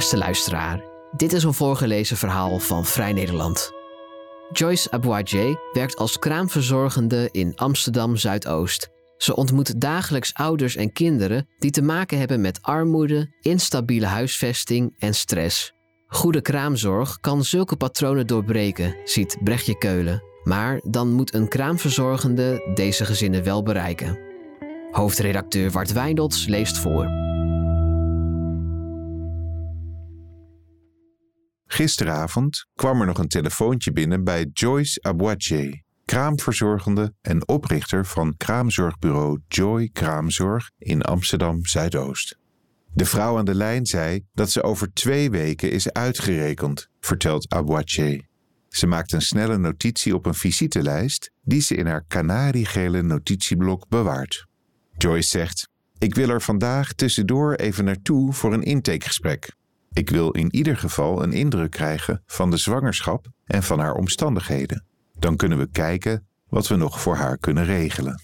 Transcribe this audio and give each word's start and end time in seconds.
Beste 0.00 0.16
luisteraar, 0.16 0.82
dit 1.16 1.32
is 1.32 1.42
een 1.42 1.54
voorgelezen 1.54 2.16
verhaal 2.16 2.58
van 2.58 2.84
Vrij 2.84 3.12
Nederland. 3.12 3.70
Joyce 4.52 4.90
Abouadje 4.90 5.70
werkt 5.72 5.96
als 5.96 6.18
kraamverzorgende 6.18 7.28
in 7.32 7.52
Amsterdam 7.56 8.16
Zuidoost. 8.16 8.88
Ze 9.16 9.36
ontmoet 9.36 9.80
dagelijks 9.80 10.34
ouders 10.34 10.76
en 10.76 10.92
kinderen 10.92 11.48
die 11.58 11.70
te 11.70 11.82
maken 11.82 12.18
hebben 12.18 12.40
met 12.40 12.62
armoede, 12.62 13.34
instabiele 13.40 14.06
huisvesting 14.06 14.94
en 14.98 15.14
stress. 15.14 15.72
Goede 16.06 16.40
kraamzorg 16.40 17.20
kan 17.20 17.44
zulke 17.44 17.76
patronen 17.76 18.26
doorbreken, 18.26 18.96
ziet 19.04 19.36
Brechtje 19.44 19.78
Keulen. 19.78 20.22
Maar 20.44 20.80
dan 20.84 21.12
moet 21.12 21.34
een 21.34 21.48
kraamverzorgende 21.48 22.70
deze 22.74 23.04
gezinnen 23.04 23.44
wel 23.44 23.62
bereiken. 23.62 24.18
Hoofdredacteur 24.90 25.70
Wart 25.70 25.92
Wijndots 25.92 26.46
leest 26.46 26.78
voor. 26.78 27.29
Gisteravond 31.72 32.66
kwam 32.74 33.00
er 33.00 33.06
nog 33.06 33.18
een 33.18 33.28
telefoontje 33.28 33.92
binnen 33.92 34.24
bij 34.24 34.50
Joyce 34.52 35.02
Abouadje, 35.02 35.82
kraamverzorgende 36.04 37.14
en 37.20 37.48
oprichter 37.48 38.06
van 38.06 38.36
kraamzorgbureau 38.36 39.40
Joy 39.48 39.90
Kraamzorg 39.92 40.70
in 40.78 41.02
Amsterdam 41.02 41.66
Zuidoost. 41.66 42.38
De 42.92 43.04
vrouw 43.04 43.38
aan 43.38 43.44
de 43.44 43.54
lijn 43.54 43.86
zei 43.86 44.24
dat 44.32 44.50
ze 44.50 44.62
over 44.62 44.92
twee 44.92 45.30
weken 45.30 45.70
is 45.70 45.92
uitgerekend, 45.92 46.88
vertelt 47.00 47.52
Abouadje. 47.52 48.24
Ze 48.68 48.86
maakt 48.86 49.12
een 49.12 49.22
snelle 49.22 49.58
notitie 49.58 50.14
op 50.14 50.26
een 50.26 50.34
visitelijst 50.34 51.30
die 51.42 51.60
ze 51.60 51.74
in 51.74 51.86
haar 51.86 52.04
kanariegele 52.08 53.02
notitieblok 53.02 53.88
bewaart. 53.88 54.46
Joyce 54.96 55.28
zegt: 55.28 55.68
Ik 55.98 56.14
wil 56.14 56.28
er 56.28 56.42
vandaag 56.42 56.92
tussendoor 56.92 57.54
even 57.54 57.84
naartoe 57.84 58.32
voor 58.32 58.52
een 58.52 58.62
intakegesprek. 58.62 59.58
Ik 59.92 60.10
wil 60.10 60.30
in 60.30 60.54
ieder 60.54 60.76
geval 60.76 61.22
een 61.22 61.32
indruk 61.32 61.70
krijgen 61.70 62.22
van 62.26 62.50
de 62.50 62.56
zwangerschap 62.56 63.26
en 63.44 63.62
van 63.62 63.78
haar 63.78 63.94
omstandigheden. 63.94 64.84
Dan 65.18 65.36
kunnen 65.36 65.58
we 65.58 65.68
kijken 65.70 66.26
wat 66.48 66.68
we 66.68 66.76
nog 66.76 67.00
voor 67.00 67.16
haar 67.16 67.38
kunnen 67.38 67.64
regelen. 67.64 68.22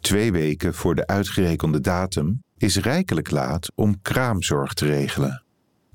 Twee 0.00 0.32
weken 0.32 0.74
voor 0.74 0.94
de 0.94 1.06
uitgerekende 1.06 1.80
datum 1.80 2.42
is 2.56 2.76
rijkelijk 2.76 3.30
laat 3.30 3.72
om 3.74 4.02
kraamzorg 4.02 4.74
te 4.74 4.86
regelen. 4.86 5.44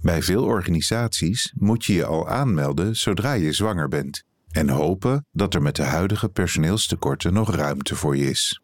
Bij 0.02 0.22
veel 0.22 0.44
organisaties 0.44 1.54
moet 1.58 1.86
je 1.86 1.94
je 1.94 2.06
al 2.06 2.30
aanmelden 2.30 2.96
zodra 2.96 3.34
je 3.34 3.52
zwanger 3.52 3.88
bent 3.88 4.24
en 4.52 4.70
hopen 4.70 5.26
dat 5.32 5.54
er 5.54 5.62
met 5.62 5.76
de 5.76 5.84
huidige 5.84 6.30
personeelstekorten 6.30 7.34
nog 7.34 7.56
ruimte 7.56 7.96
voor 7.96 8.18
je 8.18 8.30
is. 8.30 8.62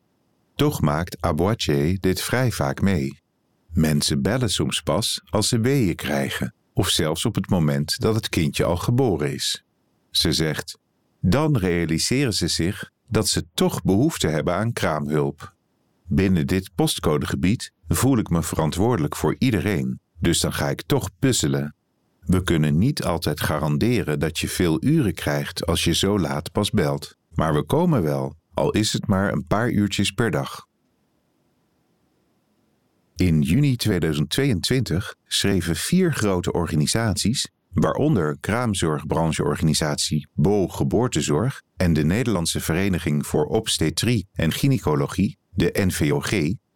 Toch 0.55 0.81
maakt 0.81 1.21
Aboitier 1.21 1.99
dit 1.99 2.21
vrij 2.21 2.51
vaak 2.51 2.81
mee. 2.81 3.19
Mensen 3.79 4.21
bellen 4.21 4.49
soms 4.49 4.81
pas 4.81 5.21
als 5.29 5.47
ze 5.47 5.59
weeën 5.59 5.95
krijgen, 5.95 6.53
of 6.73 6.89
zelfs 6.89 7.25
op 7.25 7.35
het 7.35 7.49
moment 7.49 7.99
dat 7.99 8.15
het 8.15 8.29
kindje 8.29 8.63
al 8.63 8.77
geboren 8.77 9.33
is. 9.33 9.63
Ze 10.11 10.31
zegt: 10.31 10.77
Dan 11.21 11.57
realiseren 11.57 12.33
ze 12.33 12.47
zich 12.47 12.91
dat 13.07 13.27
ze 13.27 13.45
toch 13.53 13.81
behoefte 13.81 14.27
hebben 14.27 14.53
aan 14.53 14.73
kraamhulp. 14.73 15.55
Binnen 16.07 16.47
dit 16.47 16.69
postcodegebied 16.75 17.71
voel 17.87 18.17
ik 18.17 18.29
me 18.29 18.43
verantwoordelijk 18.43 19.15
voor 19.15 19.35
iedereen, 19.37 19.99
dus 20.19 20.39
dan 20.39 20.53
ga 20.53 20.69
ik 20.69 20.81
toch 20.81 21.09
puzzelen. 21.19 21.75
We 22.19 22.43
kunnen 22.43 22.77
niet 22.77 23.03
altijd 23.03 23.41
garanderen 23.41 24.19
dat 24.19 24.39
je 24.39 24.47
veel 24.47 24.83
uren 24.83 25.13
krijgt 25.13 25.65
als 25.65 25.83
je 25.83 25.93
zo 25.93 26.19
laat 26.19 26.51
pas 26.51 26.69
belt, 26.69 27.15
maar 27.33 27.53
we 27.53 27.63
komen 27.63 28.01
wel, 28.03 28.35
al 28.53 28.71
is 28.71 28.93
het 28.93 29.07
maar 29.07 29.31
een 29.31 29.47
paar 29.47 29.69
uurtjes 29.69 30.11
per 30.11 30.31
dag. 30.31 30.67
In 33.19 33.41
juni 33.41 33.75
2022 33.75 35.15
schreven 35.27 35.75
vier 35.75 36.13
grote 36.13 36.51
organisaties, 36.51 37.49
waaronder 37.69 38.37
kraamzorgbrancheorganisatie 38.39 40.27
Bo 40.33 40.67
Geboortezorg 40.67 41.61
en 41.77 41.93
de 41.93 42.03
Nederlandse 42.03 42.59
Vereniging 42.59 43.27
voor 43.27 43.45
Obstetrie 43.45 44.27
en 44.33 44.51
Gynaecologie, 44.51 45.37
de 45.49 45.71
NVOG, 45.73 46.31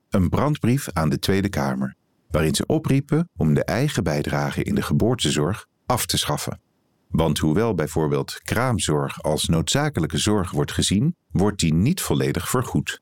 een 0.09 0.29
brandbrief 0.29 0.89
aan 0.93 1.09
de 1.09 1.19
Tweede 1.19 1.49
Kamer, 1.49 1.95
waarin 2.31 2.55
ze 2.55 2.65
opriepen 2.65 3.29
om 3.35 3.53
de 3.53 3.63
eigen 3.63 4.03
bijdrage 4.03 4.63
in 4.63 4.75
de 4.75 4.81
geboortezorg 4.81 5.65
af 5.85 6.05
te 6.05 6.17
schaffen. 6.17 6.61
Want 7.07 7.39
hoewel 7.39 7.73
bijvoorbeeld 7.73 8.39
kraamzorg 8.43 9.21
als 9.21 9.45
noodzakelijke 9.45 10.17
zorg 10.17 10.51
wordt 10.51 10.71
gezien, 10.71 11.15
wordt 11.31 11.59
die 11.59 11.73
niet 11.73 12.01
volledig 12.01 12.49
vergoed. 12.49 13.01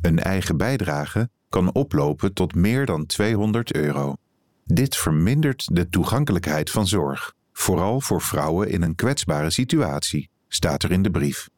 Een 0.00 0.18
eigen 0.18 0.56
bijdrage 0.56 1.30
kan 1.50 1.72
oplopen 1.72 2.32
tot 2.32 2.54
meer 2.54 2.86
dan 2.86 3.06
200 3.06 3.74
euro. 3.74 4.14
Dit 4.64 4.96
vermindert 4.96 5.68
de 5.72 5.88
toegankelijkheid 5.88 6.70
van 6.70 6.86
zorg, 6.86 7.34
vooral 7.52 8.00
voor 8.00 8.20
vrouwen 8.20 8.68
in 8.68 8.82
een 8.82 8.94
kwetsbare 8.94 9.50
situatie, 9.50 10.30
staat 10.48 10.82
er 10.82 10.90
in 10.90 11.02
de 11.02 11.10
brief. 11.10 11.48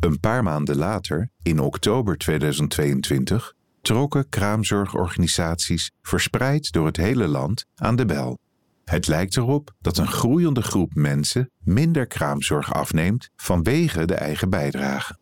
Een 0.00 0.20
paar 0.20 0.42
maanden 0.42 0.76
later, 0.76 1.30
in 1.42 1.60
oktober 1.60 2.18
2022, 2.18 3.54
trokken 3.82 4.28
kraamzorgorganisaties 4.28 5.90
verspreid 6.02 6.72
door 6.72 6.86
het 6.86 6.96
hele 6.96 7.28
land 7.28 7.64
aan 7.74 7.96
de 7.96 8.06
bel. 8.06 8.38
Het 8.84 9.06
lijkt 9.06 9.36
erop 9.36 9.74
dat 9.80 9.96
een 9.98 10.06
groeiende 10.06 10.62
groep 10.62 10.94
mensen 10.94 11.50
minder 11.58 12.06
kraamzorg 12.06 12.74
afneemt 12.74 13.30
vanwege 13.36 14.04
de 14.04 14.14
eigen 14.14 14.50
bijdrage. 14.50 15.16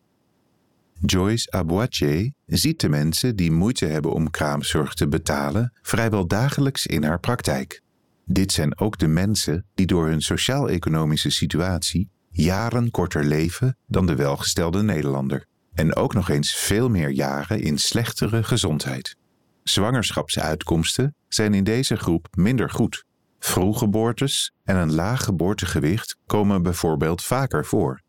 Joyce 1.05 1.51
Abouatje 1.51 2.33
ziet 2.45 2.79
de 2.79 2.89
mensen 2.89 3.35
die 3.35 3.51
moeite 3.51 3.85
hebben 3.85 4.11
om 4.11 4.29
kraamzorg 4.29 4.93
te 4.93 5.07
betalen 5.07 5.73
vrijwel 5.81 6.27
dagelijks 6.27 6.85
in 6.85 7.03
haar 7.03 7.19
praktijk. 7.19 7.81
Dit 8.25 8.51
zijn 8.51 8.79
ook 8.79 8.97
de 8.97 9.07
mensen 9.07 9.65
die 9.75 9.85
door 9.85 10.07
hun 10.07 10.21
sociaal-economische 10.21 11.29
situatie 11.29 12.09
jaren 12.29 12.91
korter 12.91 13.23
leven 13.23 13.77
dan 13.87 14.05
de 14.05 14.15
welgestelde 14.15 14.83
Nederlander 14.83 15.45
en 15.73 15.95
ook 15.95 16.13
nog 16.13 16.29
eens 16.29 16.55
veel 16.55 16.89
meer 16.89 17.09
jaren 17.09 17.61
in 17.61 17.77
slechtere 17.77 18.43
gezondheid. 18.43 19.15
Zwangerschapsuitkomsten 19.63 21.15
zijn 21.27 21.53
in 21.53 21.63
deze 21.63 21.95
groep 21.95 22.27
minder 22.35 22.69
goed. 22.69 23.05
Vroeggeboortes 23.39 24.53
en 24.63 24.75
een 24.75 24.93
laag 24.93 25.23
geboortegewicht 25.23 26.17
komen 26.25 26.63
bijvoorbeeld 26.63 27.23
vaker 27.23 27.65
voor. 27.65 28.01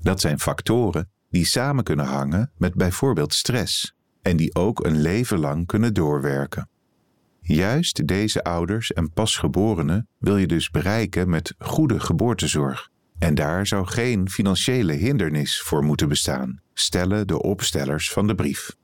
Dat 0.00 0.20
zijn 0.20 0.40
factoren 0.40 1.08
die 1.34 1.44
samen 1.44 1.84
kunnen 1.84 2.06
hangen 2.06 2.50
met 2.56 2.74
bijvoorbeeld 2.74 3.34
stress 3.34 3.94
en 4.22 4.36
die 4.36 4.54
ook 4.54 4.84
een 4.84 5.00
leven 5.00 5.38
lang 5.38 5.66
kunnen 5.66 5.94
doorwerken. 5.94 6.68
Juist 7.40 8.06
deze 8.06 8.42
ouders 8.44 8.92
en 8.92 9.12
pasgeborenen 9.12 10.08
wil 10.18 10.36
je 10.36 10.46
dus 10.46 10.70
bereiken 10.70 11.28
met 11.28 11.54
goede 11.58 12.00
geboortezorg. 12.00 12.90
En 13.18 13.34
daar 13.34 13.66
zou 13.66 13.86
geen 13.86 14.30
financiële 14.30 14.92
hindernis 14.92 15.60
voor 15.60 15.84
moeten 15.84 16.08
bestaan, 16.08 16.60
stellen 16.74 17.26
de 17.26 17.42
opstellers 17.42 18.12
van 18.12 18.26
de 18.26 18.34
brief. 18.34 18.76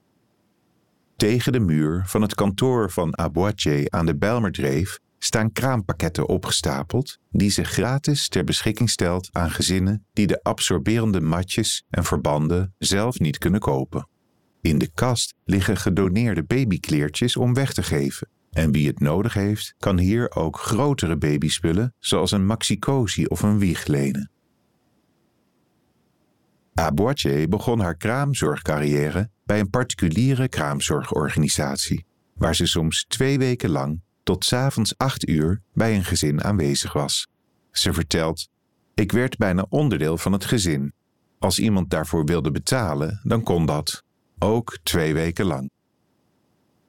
Tegen 1.17 1.53
de 1.53 1.61
muur 1.61 2.03
van 2.07 2.23
het 2.23 2.35
kantoor 2.35 2.91
van 2.91 3.19
Aboitier 3.19 3.91
aan 3.91 4.07
de 4.07 4.17
Bijlmerdreef 4.17 4.99
staan 5.23 5.53
kraampakketten 5.53 6.29
opgestapeld 6.29 7.19
die 7.31 7.51
ze 7.51 7.65
gratis 7.65 8.29
ter 8.29 8.45
beschikking 8.45 8.91
stelt 8.91 9.29
aan 9.33 9.51
gezinnen 9.51 10.07
die 10.13 10.27
de 10.27 10.43
absorberende 10.43 11.21
matjes 11.21 11.85
en 11.91 12.05
verbanden 12.05 12.75
zelf 12.79 13.19
niet 13.19 13.39
kunnen 13.39 13.61
kopen. 13.61 14.09
In 14.61 14.79
de 14.79 14.91
kast 14.95 15.35
liggen 15.45 15.77
gedoneerde 15.77 16.43
babykleertjes 16.43 17.37
om 17.37 17.55
weg 17.55 17.73
te 17.73 17.83
geven. 17.83 18.29
En 18.51 18.73
wie 18.73 18.87
het 18.87 19.01
nodig 19.01 19.35
heeft, 19.35 19.75
kan 19.79 19.99
hier 19.99 20.35
ook 20.35 20.59
grotere 20.59 21.17
babyspullen 21.17 21.95
zoals 21.99 22.31
een 22.31 22.47
maxicosi 22.47 23.25
of 23.27 23.43
een 23.43 23.59
wieg 23.59 23.87
lenen. 23.87 24.31
Aboitier 26.75 27.49
begon 27.49 27.81
haar 27.81 27.97
kraamzorgcarrière 27.97 29.31
bij 29.45 29.61
een 29.61 29.71
particuliere 29.71 30.49
kraamzorgorganisatie, 30.49 32.05
waar 32.35 32.55
ze 32.55 32.67
soms 32.67 33.05
twee 33.09 33.39
weken 33.39 33.71
lang 33.71 34.01
tot 34.23 34.45
s 34.45 34.53
avonds 34.53 34.99
acht 34.99 35.29
uur 35.29 35.63
bij 35.73 35.95
een 35.95 36.05
gezin 36.05 36.45
aanwezig 36.45 36.93
was. 36.93 37.27
Ze 37.71 37.93
vertelt: 37.93 38.49
Ik 38.95 39.13
werd 39.13 39.37
bijna 39.37 39.67
onderdeel 39.69 40.19
van 40.19 40.33
het 40.33 40.45
gezin. 40.45 40.93
Als 41.39 41.59
iemand 41.59 41.91
daarvoor 41.91 42.25
wilde 42.25 42.51
betalen, 42.51 43.21
dan 43.23 43.43
kon 43.43 43.67
dat, 43.67 44.05
ook 44.39 44.79
twee 44.83 45.15
weken 45.15 45.47
lang. 45.47 45.71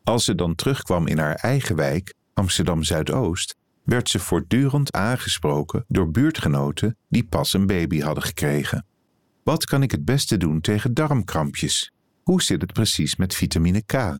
Als 0.03 0.23
ze 0.23 0.35
dan 0.35 0.55
terugkwam 0.55 1.07
in 1.07 1.17
haar 1.17 1.35
eigen 1.35 1.75
wijk, 1.75 2.13
Amsterdam 2.33 2.83
Zuidoost, 2.83 3.55
werd 3.83 4.09
ze 4.09 4.19
voortdurend 4.19 4.91
aangesproken 4.91 5.85
door 5.87 6.11
buurtgenoten 6.11 6.97
die 7.09 7.23
pas 7.23 7.53
een 7.53 7.67
baby 7.67 7.99
hadden 7.99 8.23
gekregen. 8.23 8.85
Wat 9.43 9.65
kan 9.65 9.83
ik 9.83 9.91
het 9.91 10.05
beste 10.05 10.37
doen 10.37 10.61
tegen 10.61 10.93
darmkrampjes? 10.93 11.91
Hoe 12.23 12.41
zit 12.41 12.61
het 12.61 12.73
precies 12.73 13.15
met 13.15 13.35
vitamine 13.35 13.81
K? 13.85 14.17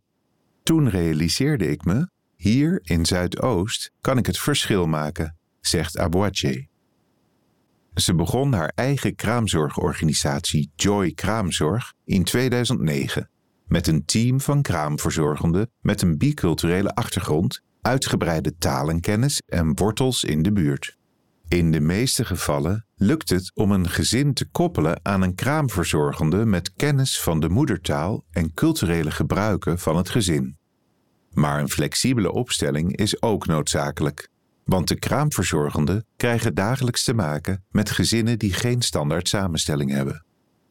Toen 0.62 0.88
realiseerde 0.88 1.70
ik 1.70 1.84
me 1.84 2.08
hier 2.42 2.80
in 2.82 3.06
Zuidoost 3.06 3.92
kan 4.00 4.18
ik 4.18 4.26
het 4.26 4.38
verschil 4.38 4.86
maken, 4.86 5.36
zegt 5.60 5.98
Aboitier. 5.98 6.66
Ze 7.94 8.14
begon 8.14 8.52
haar 8.52 8.72
eigen 8.74 9.14
kraamzorgorganisatie 9.14 10.70
Joy 10.74 11.12
Kraamzorg 11.12 11.92
in 12.04 12.24
2009 12.24 13.30
met 13.66 13.86
een 13.86 14.04
team 14.04 14.40
van 14.40 14.62
kraamverzorgenden 14.62 15.70
met 15.80 16.02
een 16.02 16.18
biculturele 16.18 16.94
achtergrond 16.94 17.62
uitgebreide 17.80 18.56
talenkennis 18.58 19.42
en 19.46 19.76
wortels 19.76 20.24
in 20.24 20.42
de 20.42 20.52
buurt. 20.52 20.96
In 21.48 21.70
de 21.70 21.80
meeste 21.80 22.24
gevallen 22.24 22.86
lukt 22.96 23.30
het 23.30 23.50
om 23.54 23.72
een 23.72 23.88
gezin 23.88 24.34
te 24.34 24.48
koppelen 24.50 25.00
aan 25.02 25.22
een 25.22 25.34
kraamverzorgende 25.34 26.44
met 26.44 26.72
kennis 26.72 27.20
van 27.20 27.40
de 27.40 27.48
moedertaal 27.48 28.24
en 28.30 28.54
culturele 28.54 29.10
gebruiken 29.10 29.78
van 29.78 29.96
het 29.96 30.08
gezin. 30.08 30.60
Maar 31.32 31.60
een 31.60 31.68
flexibele 31.68 32.32
opstelling 32.32 32.96
is 32.96 33.22
ook 33.22 33.46
noodzakelijk, 33.46 34.28
want 34.64 34.88
de 34.88 34.98
kraamverzorgenden 34.98 36.06
krijgen 36.16 36.54
dagelijks 36.54 37.04
te 37.04 37.14
maken 37.14 37.64
met 37.70 37.90
gezinnen 37.90 38.38
die 38.38 38.52
geen 38.52 38.82
standaard 38.82 39.28
samenstelling 39.28 39.90
hebben. 39.90 40.24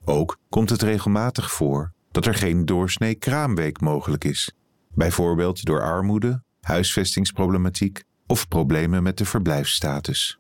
Ook 0.04 0.38
komt 0.50 0.70
het 0.70 0.82
regelmatig 0.82 1.52
voor 1.52 1.94
dat 2.12 2.26
er 2.26 2.34
geen 2.34 2.66
doorsnee 2.66 3.16
kraamweek 3.16 3.82
mogelijk 3.82 4.24
is, 4.24 4.52
bijvoorbeeld 4.94 5.66
door 5.66 5.82
armoede, 5.82 6.44
huisvestingsproblematiek 6.62 8.04
of 8.28 8.48
problemen 8.48 9.04
met 9.04 9.18
de 9.18 9.26
verblijfsstatus. 9.26 10.40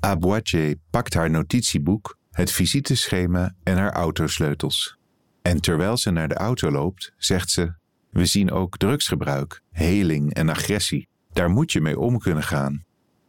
Aboitier 0.00 0.76
pakt 0.90 1.14
haar 1.14 1.30
notitieboek, 1.30 2.16
het 2.30 2.52
visiteschema 2.52 3.54
en 3.62 3.76
haar 3.76 3.92
autosleutels. 3.92 4.98
En 5.42 5.60
terwijl 5.60 5.96
ze 5.96 6.10
naar 6.10 6.28
de 6.28 6.34
auto 6.34 6.70
loopt, 6.70 7.12
zegt 7.16 7.50
ze: 7.50 7.72
We 8.10 8.26
zien 8.26 8.50
ook 8.50 8.76
drugsgebruik, 8.76 9.62
heling 9.70 10.34
en 10.34 10.48
agressie. 10.48 11.08
Daar 11.32 11.50
moet 11.50 11.72
je 11.72 11.80
mee 11.80 11.98
om 11.98 12.18
kunnen 12.18 12.42
gaan. 12.42 12.84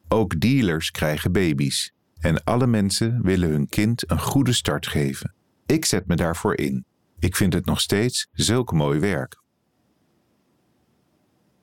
Ook 0.08 0.40
dealers 0.40 0.92
krijgen 0.92 1.32
baby's. 1.32 1.92
En 2.20 2.44
alle 2.44 2.68
mensen 2.68 3.22
willen 3.24 3.50
hun 3.50 3.70
kind 3.70 4.12
een 4.12 4.20
goede 4.20 4.54
start 4.54 4.88
geven. 4.88 5.34
Ik 5.66 5.86
zet 5.86 6.08
me 6.08 6.16
daarvoor 6.16 6.58
in. 6.58 6.86
Ik 7.20 7.36
vind 7.36 7.54
het 7.54 7.66
nog 7.66 7.82
steeds 7.82 8.28
zulk 8.32 8.72
mooi 8.72 9.00
werk. 9.00 9.42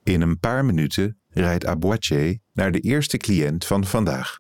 In 0.03 0.21
een 0.21 0.39
paar 0.39 0.65
minuten 0.65 1.19
rijdt 1.29 1.67
Aboitier 1.67 2.39
naar 2.53 2.73
de 2.73 2.81
eerste 2.81 3.17
cliënt 3.17 3.65
van 3.65 3.85
vandaag. 3.85 4.39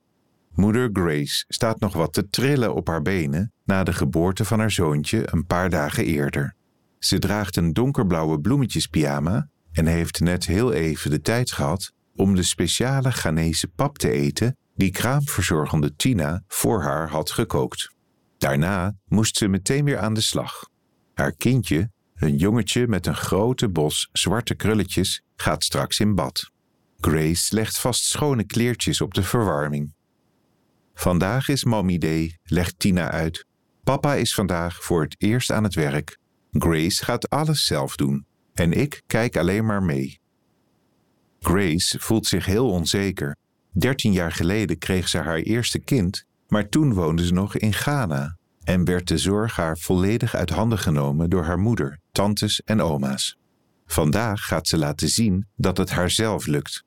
Moeder 0.55 0.91
Grace 0.93 1.45
staat 1.49 1.81
nog 1.81 1.93
wat 1.93 2.13
te 2.13 2.29
trillen 2.31 2.75
op 2.75 2.89
haar 2.89 3.03
benen 3.03 3.53
na 3.65 3.85
de 3.85 3.93
geboorte 3.93 4.45
van 4.45 4.59
haar 4.59 4.71
zoontje 4.71 5.33
een 5.33 5.47
paar 5.47 5.71
dagen 5.71 6.05
eerder. 6.05 6.55
Ze 6.99 7.19
draagt 7.19 7.57
een 7.57 7.73
donkerblauwe 7.73 8.41
bloemetjespyjama 8.41 9.49
en 9.73 9.87
heeft 9.87 10.21
net 10.21 10.47
heel 10.47 10.73
even 10.73 11.11
de 11.11 11.21
tijd 11.21 11.53
gehad 11.53 11.93
om 12.17 12.35
de 12.35 12.43
speciale 12.43 13.13
Ghanese 13.13 13.69
pap 13.69 13.99
te 13.99 14.11
eten 14.11 14.57
die 14.75 14.91
kraamverzorgende 14.91 15.97
Tina 15.97 16.43
voor 16.49 16.83
haar 16.83 17.09
had 17.09 17.31
gekookt. 17.31 17.95
Daarna 18.39 18.97
moest 19.05 19.37
ze 19.37 19.49
meteen 19.49 19.85
weer 19.85 19.99
aan 19.99 20.15
de 20.15 20.21
slag. 20.21 20.69
Haar 21.15 21.33
kindje, 21.33 21.91
een 22.15 22.37
jongetje 22.37 22.89
met 22.89 23.07
een 23.07 23.17
grote 23.17 23.69
bos 23.69 24.09
zwarte 24.13 24.55
krulletjes, 24.55 25.23
gaat 25.37 25.65
straks 25.65 26.01
in 26.01 26.15
bad. 26.15 26.51
Grace 27.01 27.55
legt 27.55 27.79
vast 27.79 28.05
schone 28.05 28.45
kleertjes 28.45 29.01
op 29.01 29.15
de 29.15 29.23
verwarming. 29.23 29.95
Vandaag 30.95 31.49
is 31.49 31.65
Mommy 31.65 31.99
Day, 31.99 32.39
legt 32.43 32.79
Tina 32.79 33.11
uit. 33.11 33.47
Papa 33.85 34.15
is 34.15 34.35
vandaag 34.35 34.85
voor 34.85 35.03
het 35.03 35.15
eerst 35.19 35.51
aan 35.51 35.65
het 35.65 35.75
werk. 35.75 36.19
Grace 36.63 37.05
gaat 37.05 37.31
alles 37.31 37.67
zelf 37.67 37.97
doen 37.97 38.27
en 38.55 38.73
ik 38.73 39.03
kijk 39.07 39.37
alleen 39.37 39.67
maar 39.67 39.83
mee. 39.83 40.21
Grace 41.41 41.99
voelt 42.01 42.27
zich 42.27 42.47
heel 42.47 42.71
onzeker. 42.71 43.37
Dertien 43.73 44.13
jaar 44.13 44.33
geleden 44.33 44.79
kreeg 44.79 45.09
ze 45.09 45.19
haar 45.19 45.39
eerste 45.39 45.79
kind, 45.79 46.25
maar 46.49 46.69
toen 46.69 46.95
woonde 46.95 47.27
ze 47.27 47.33
nog 47.33 47.57
in 47.57 47.73
Ghana 47.73 48.37
en 48.63 48.85
werd 48.85 49.09
de 49.09 49.19
zorg 49.19 49.57
haar 49.57 49.79
volledig 49.79 50.35
uit 50.35 50.51
handen 50.51 50.79
genomen 50.79 51.31
door 51.31 51.45
haar 51.45 51.59
moeder, 51.59 52.01
tantes 52.13 52.63
en 52.65 52.81
oma's. 52.81 53.39
Vandaag 53.87 54.41
gaat 54.41 54.69
ze 54.69 54.79
laten 54.79 55.09
zien 55.09 55.47
dat 55.57 55.77
het 55.77 55.91
haar 55.91 56.11
zelf 56.11 56.47
lukt. 56.47 56.85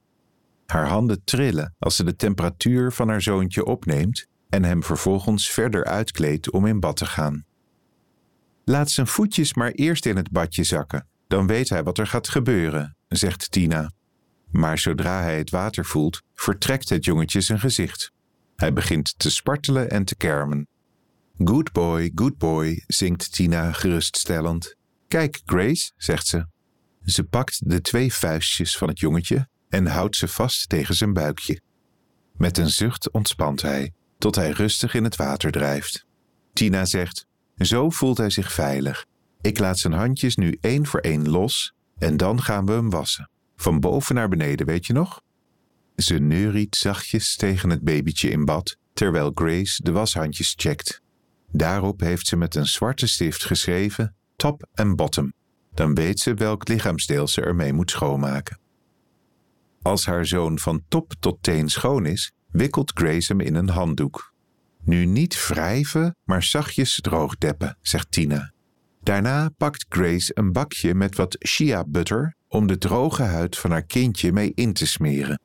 Haar 0.66 0.88
handen 0.88 1.24
trillen 1.24 1.76
als 1.80 1.96
ze 1.96 2.04
de 2.04 2.16
temperatuur 2.16 2.92
van 2.92 3.08
haar 3.08 3.22
zoontje 3.22 3.66
opneemt 3.66 4.26
en 4.50 4.64
hem 4.64 4.84
vervolgens 4.84 5.50
verder 5.50 5.86
uitkleedt 5.86 6.52
om 6.52 6.66
in 6.66 6.80
bad 6.80 6.96
te 6.96 7.06
gaan. 7.06 7.46
Laat 8.66 8.90
zijn 8.90 9.08
voetjes 9.08 9.54
maar 9.54 9.72
eerst 9.72 10.06
in 10.06 10.16
het 10.16 10.32
badje 10.32 10.64
zakken, 10.64 11.08
dan 11.28 11.48
weet 11.48 11.70
hij 11.70 11.84
wat 11.84 11.98
er 11.98 12.08
gaat 12.08 12.30
gebeuren, 12.30 12.96
zegt 13.08 13.52
Tina. 13.52 13.92
Maar 14.52 14.78
zodra 14.78 15.22
hij 15.22 15.38
het 15.38 15.50
water 15.50 15.86
voelt, 15.86 16.22
vertrekt 16.36 16.90
het 16.90 17.06
jongetje 17.06 17.42
zijn 17.42 17.60
gezicht. 17.60 18.12
Hij 18.56 18.74
begint 18.74 19.20
te 19.20 19.32
spartelen 19.32 19.90
en 19.90 20.06
te 20.06 20.16
kermen. 20.16 20.68
Good 21.38 21.72
boy, 21.72 22.12
good 22.16 22.38
boy, 22.38 22.84
zingt 22.88 23.34
Tina 23.34 23.72
geruststellend. 23.72 24.76
Kijk, 25.08 25.42
Grace, 25.46 25.92
zegt 25.98 26.28
ze. 26.28 26.46
Ze 27.04 27.24
pakt 27.24 27.70
de 27.70 27.82
twee 27.82 28.14
vuistjes 28.14 28.78
van 28.78 28.88
het 28.88 29.00
jongetje 29.00 29.48
en 29.70 29.88
houdt 29.88 30.16
ze 30.16 30.28
vast 30.28 30.70
tegen 30.70 30.96
zijn 30.96 31.14
buikje. 31.14 31.62
Met 32.34 32.58
een 32.58 32.70
zucht 32.70 33.12
ontspant 33.12 33.62
hij, 33.62 33.94
tot 34.18 34.36
hij 34.36 34.50
rustig 34.50 34.94
in 34.94 35.04
het 35.04 35.16
water 35.16 35.52
drijft. 35.52 36.06
Tina 36.54 36.86
zegt: 36.86 37.26
Zo 37.62 37.90
voelt 37.90 38.18
hij 38.18 38.30
zich 38.30 38.54
veilig. 38.54 39.06
Ik 39.42 39.60
laat 39.60 39.80
zijn 39.80 39.94
handjes 39.94 40.36
nu 40.36 40.58
één 40.62 40.86
voor 40.86 41.00
één 41.00 41.30
los 41.30 41.74
en 41.98 42.18
dan 42.18 42.42
gaan 42.42 42.66
we 42.66 42.72
hem 42.72 42.90
wassen. 42.90 43.30
Van 43.56 43.80
boven 43.80 44.16
naar 44.16 44.30
beneden, 44.30 44.66
weet 44.66 44.86
je 44.86 44.94
nog? 44.94 45.22
Ze 45.96 46.18
neuriet 46.18 46.76
zachtjes 46.76 47.36
tegen 47.36 47.70
het 47.70 47.82
babytje 47.82 48.30
in 48.30 48.46
bad, 48.46 48.78
terwijl 48.94 49.32
Grace 49.36 49.84
de 49.84 49.92
washandjes 49.92 50.54
checkt. 50.58 51.02
Daarop 51.52 52.00
heeft 52.00 52.28
ze 52.28 52.36
met 52.36 52.56
een 52.56 52.66
zwarte 52.66 53.08
stift 53.08 53.46
geschreven 53.46 54.16
top 54.36 54.68
en 54.74 54.96
bottom. 54.96 55.34
Dan 55.74 55.96
weet 55.96 56.20
ze 56.20 56.34
welk 56.34 56.68
lichaamsdeel 56.68 57.28
ze 57.28 57.42
ermee 57.42 57.74
moet 57.74 57.92
schoonmaken. 57.92 58.60
Als 59.82 60.06
haar 60.06 60.26
zoon 60.26 60.60
van 60.60 60.84
top 60.88 61.14
tot 61.20 61.38
teen 61.44 61.70
schoon 61.70 62.06
is, 62.06 62.32
wikkelt 62.52 62.92
Grace 62.94 63.32
hem 63.32 63.42
in 63.42 63.56
een 63.56 63.70
handdoek. 63.70 64.31
Nu 64.84 65.06
niet 65.06 65.48
wrijven, 65.48 66.16
maar 66.24 66.44
zachtjes 66.44 67.00
droogdeppen, 67.02 67.78
zegt 67.82 68.12
Tina. 68.12 68.52
Daarna 69.04 69.50
pakt 69.58 69.86
Grace 69.90 70.32
een 70.34 70.52
bakje 70.52 70.94
met 70.94 71.16
wat 71.16 71.38
shea 71.48 71.84
butter 71.88 72.36
om 72.48 72.68
de 72.68 72.78
droge 72.78 73.24
huid 73.24 73.58
van 73.58 73.72
haar 73.72 73.84
kindje 73.84 74.32
mee 74.32 74.52
in 74.56 74.74
te 74.74 74.88
smeren. 74.88 75.40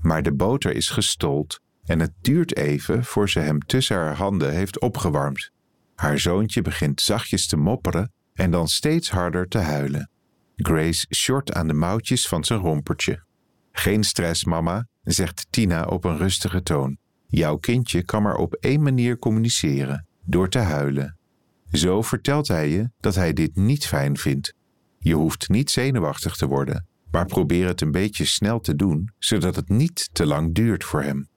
Maar 0.00 0.22
de 0.22 0.32
boter 0.32 0.74
is 0.74 0.88
gestold 0.88 1.60
en 1.84 2.00
het 2.00 2.12
duurt 2.20 2.56
even 2.56 3.04
voor 3.04 3.30
ze 3.30 3.38
hem 3.38 3.60
tussen 3.60 3.96
haar 3.96 4.16
handen 4.16 4.52
heeft 4.52 4.80
opgewarmd. 4.80 5.50
Haar 5.94 6.18
zoontje 6.18 6.62
begint 6.62 7.00
zachtjes 7.00 7.46
te 7.46 7.56
mopperen 7.56 8.12
en 8.34 8.50
dan 8.50 8.68
steeds 8.68 9.10
harder 9.10 9.48
te 9.48 9.58
huilen. 9.58 10.10
Grace 10.56 11.06
short 11.14 11.52
aan 11.52 11.68
de 11.68 11.74
mouwtjes 11.74 12.28
van 12.28 12.44
zijn 12.44 12.60
rompertje. 12.60 13.24
Geen 13.72 14.04
stress, 14.04 14.44
mama, 14.44 14.86
zegt 15.02 15.46
Tina 15.50 15.84
op 15.84 16.04
een 16.04 16.16
rustige 16.16 16.62
toon. 16.62 16.98
Jouw 17.26 17.56
kindje 17.56 18.04
kan 18.04 18.22
maar 18.22 18.36
op 18.36 18.54
één 18.54 18.82
manier 18.82 19.18
communiceren: 19.18 20.06
door 20.24 20.48
te 20.48 20.58
huilen. 20.58 21.18
Zo 21.72 22.02
vertelt 22.02 22.48
hij 22.48 22.70
je 22.70 22.90
dat 23.00 23.14
hij 23.14 23.32
dit 23.32 23.56
niet 23.56 23.86
fijn 23.86 24.16
vindt. 24.16 24.54
Je 24.98 25.14
hoeft 25.14 25.48
niet 25.48 25.70
zenuwachtig 25.70 26.36
te 26.36 26.46
worden, 26.46 26.86
maar 27.10 27.26
probeer 27.26 27.66
het 27.66 27.80
een 27.80 27.90
beetje 27.90 28.24
snel 28.24 28.60
te 28.60 28.76
doen, 28.76 29.10
zodat 29.18 29.56
het 29.56 29.68
niet 29.68 30.08
te 30.12 30.26
lang 30.26 30.54
duurt 30.54 30.84
voor 30.84 31.02
hem. 31.02 31.28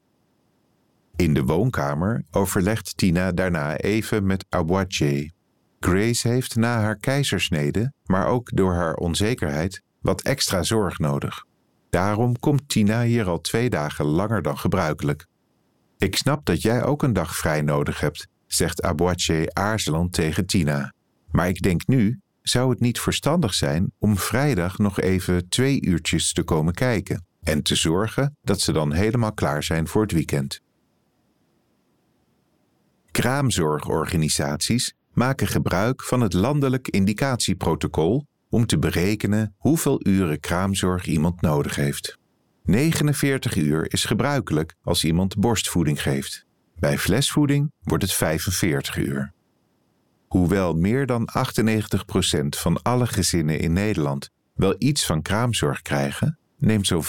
In 1.15 1.33
de 1.33 1.43
woonkamer 1.43 2.23
overlegt 2.31 2.97
Tina 2.97 3.31
daarna 3.31 3.77
even 3.77 4.25
met 4.25 4.45
Aboitier. 4.49 5.31
Grace 5.79 6.27
heeft 6.27 6.55
na 6.55 6.79
haar 6.79 6.95
keizersnede, 6.95 7.93
maar 8.03 8.27
ook 8.27 8.49
door 8.53 8.73
haar 8.73 8.93
onzekerheid, 8.93 9.81
wat 10.01 10.21
extra 10.21 10.63
zorg 10.63 10.99
nodig. 10.99 11.45
Daarom 11.89 12.39
komt 12.39 12.69
Tina 12.69 13.03
hier 13.03 13.27
al 13.27 13.41
twee 13.41 13.69
dagen 13.69 14.05
langer 14.05 14.41
dan 14.41 14.57
gebruikelijk. 14.57 15.27
Ik 15.99 16.15
snap 16.15 16.45
dat 16.45 16.61
jij 16.61 16.83
ook 16.83 17.03
een 17.03 17.13
dag 17.13 17.35
vrij 17.35 17.61
nodig 17.61 17.99
hebt, 17.99 18.27
zegt 18.47 18.81
Aboitier 18.81 19.49
aarzelend 19.53 20.13
tegen 20.13 20.45
Tina. 20.45 20.93
Maar 21.31 21.47
ik 21.47 21.61
denk 21.61 21.87
nu, 21.87 22.19
zou 22.41 22.69
het 22.69 22.79
niet 22.79 22.99
verstandig 22.99 23.53
zijn 23.53 23.91
om 23.97 24.17
vrijdag 24.17 24.77
nog 24.77 24.99
even 24.99 25.49
twee 25.49 25.81
uurtjes 25.81 26.33
te 26.33 26.43
komen 26.43 26.73
kijken 26.73 27.25
en 27.43 27.63
te 27.63 27.75
zorgen 27.75 28.37
dat 28.41 28.61
ze 28.61 28.71
dan 28.71 28.91
helemaal 28.91 29.33
klaar 29.33 29.63
zijn 29.63 29.87
voor 29.87 30.01
het 30.01 30.11
weekend. 30.11 30.61
Kraamzorgorganisaties 33.11 34.93
maken 35.13 35.47
gebruik 35.47 36.03
van 36.03 36.21
het 36.21 36.33
landelijk 36.33 36.87
indicatieprotocol 36.87 38.25
om 38.49 38.65
te 38.65 38.79
berekenen 38.79 39.55
hoeveel 39.57 40.07
uren 40.07 40.39
kraamzorg 40.39 41.05
iemand 41.05 41.41
nodig 41.41 41.75
heeft. 41.75 42.18
49 42.69 43.55
uur 43.55 43.93
is 43.93 44.05
gebruikelijk 44.05 44.75
als 44.81 45.03
iemand 45.03 45.37
borstvoeding 45.37 46.01
geeft. 46.01 46.45
Bij 46.75 46.97
flesvoeding 46.97 47.71
wordt 47.79 48.03
het 48.03 48.13
45 48.13 48.97
uur. 48.97 49.33
Hoewel 50.27 50.73
meer 50.73 51.05
dan 51.05 51.29
98% 51.37 52.47
van 52.49 52.81
alle 52.81 53.07
gezinnen 53.07 53.59
in 53.59 53.73
Nederland 53.73 54.29
wel 54.53 54.75
iets 54.77 55.05
van 55.05 55.21
kraamzorg 55.21 55.81
krijgen, 55.81 56.39
neemt 56.57 56.87
zo'n 56.87 57.03
15% 57.03 57.07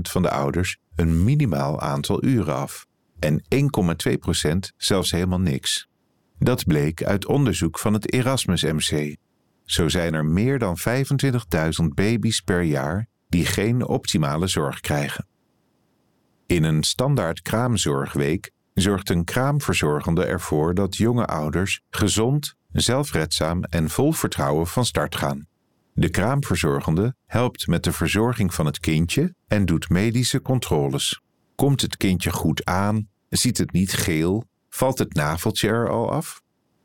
van 0.00 0.22
de 0.22 0.30
ouders 0.30 0.78
een 0.94 1.24
minimaal 1.24 1.80
aantal 1.80 2.24
uren 2.24 2.54
af 2.54 2.86
en 3.18 3.42
1,2% 3.54 4.58
zelfs 4.76 5.10
helemaal 5.10 5.40
niks. 5.40 5.88
Dat 6.38 6.64
bleek 6.64 7.04
uit 7.04 7.26
onderzoek 7.26 7.78
van 7.78 7.92
het 7.92 8.12
Erasmus 8.12 8.62
MC. 8.62 9.16
Zo 9.64 9.88
zijn 9.88 10.14
er 10.14 10.24
meer 10.24 10.58
dan 10.58 10.76
25.000 10.78 11.86
baby's 11.94 12.40
per 12.40 12.62
jaar 12.62 13.10
die 13.32 13.46
geen 13.46 13.86
optimale 13.86 14.46
zorg 14.46 14.80
krijgen. 14.80 15.26
In 16.46 16.64
een 16.64 16.82
standaard 16.82 17.42
kraamzorgweek 17.42 18.50
zorgt 18.74 19.10
een 19.10 19.24
kraamverzorgende 19.24 20.24
ervoor 20.24 20.74
dat 20.74 20.96
jonge 20.96 21.26
ouders 21.26 21.80
gezond, 21.90 22.54
zelfredzaam 22.72 23.64
en 23.64 23.90
vol 23.90 24.12
vertrouwen 24.12 24.66
van 24.66 24.84
start 24.84 25.16
gaan. 25.16 25.46
De 25.94 26.08
kraamverzorgende 26.08 27.14
helpt 27.26 27.66
met 27.66 27.84
de 27.84 27.92
verzorging 27.92 28.54
van 28.54 28.66
het 28.66 28.80
kindje 28.80 29.34
en 29.46 29.64
doet 29.64 29.88
medische 29.88 30.42
controles. 30.42 31.20
Komt 31.54 31.80
het 31.80 31.96
kindje 31.96 32.30
goed 32.30 32.64
aan? 32.64 33.08
Ziet 33.28 33.58
het 33.58 33.72
niet 33.72 33.92
geel? 33.92 34.44
Valt 34.68 34.98
het 34.98 35.14
naveltje 35.14 35.68
er 35.68 35.88
al 35.90 36.10
af? 36.12 36.42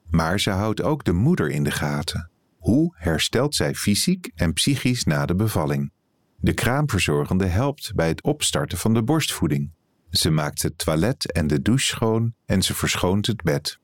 Maar 0.10 0.40
ze 0.40 0.50
houdt 0.50 0.82
ook 0.82 1.04
de 1.04 1.14
moeder 1.14 1.50
in 1.50 1.64
de 1.64 1.72
gaten. 1.72 2.30
Hoe 2.58 2.94
herstelt 2.98 3.56
zij 3.56 3.76
fysiek 3.76 4.32
en 4.36 4.54
psychisch 4.54 5.04
na 5.04 5.26
de 5.26 5.36
bevalling? 5.36 5.92
De 6.40 6.54
kraamverzorgende 6.54 7.46
helpt 7.46 7.92
bij 7.96 8.08
het 8.08 8.24
opstarten 8.24 8.78
van 8.78 8.94
de 8.94 9.04
borstvoeding. 9.04 9.72
Ze 10.10 10.30
maakt 10.30 10.62
het 10.62 10.78
toilet 10.78 11.32
en 11.32 11.48
de 11.48 11.62
douche 11.62 11.86
schoon 11.86 12.34
en 12.46 12.62
ze 12.62 12.74
verschoont 12.74 13.26
het 13.26 13.42
bed. 13.42 13.80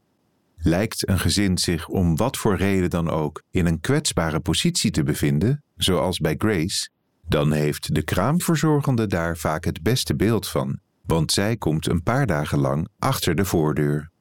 Lijkt 0.57 1.07
een 1.09 1.19
gezin 1.19 1.57
zich 1.57 1.87
om 1.87 2.15
wat 2.15 2.37
voor 2.37 2.55
reden 2.55 2.89
dan 2.89 3.09
ook 3.09 3.43
in 3.51 3.65
een 3.65 3.79
kwetsbare 3.79 4.39
positie 4.39 4.91
te 4.91 5.03
bevinden, 5.03 5.63
zoals 5.75 6.19
bij 6.19 6.35
Grace, 6.37 6.89
dan 7.27 7.51
heeft 7.51 7.95
de 7.95 8.03
kraamverzorgende 8.03 9.07
daar 9.07 9.37
vaak 9.37 9.65
het 9.65 9.81
beste 9.81 10.15
beeld 10.15 10.47
van, 10.47 10.79
want 11.05 11.31
zij 11.31 11.57
komt 11.57 11.87
een 11.87 12.03
paar 12.03 12.25
dagen 12.25 12.59
lang 12.59 12.87
achter 12.99 13.35
de 13.35 13.45
voordeur. 13.45 14.11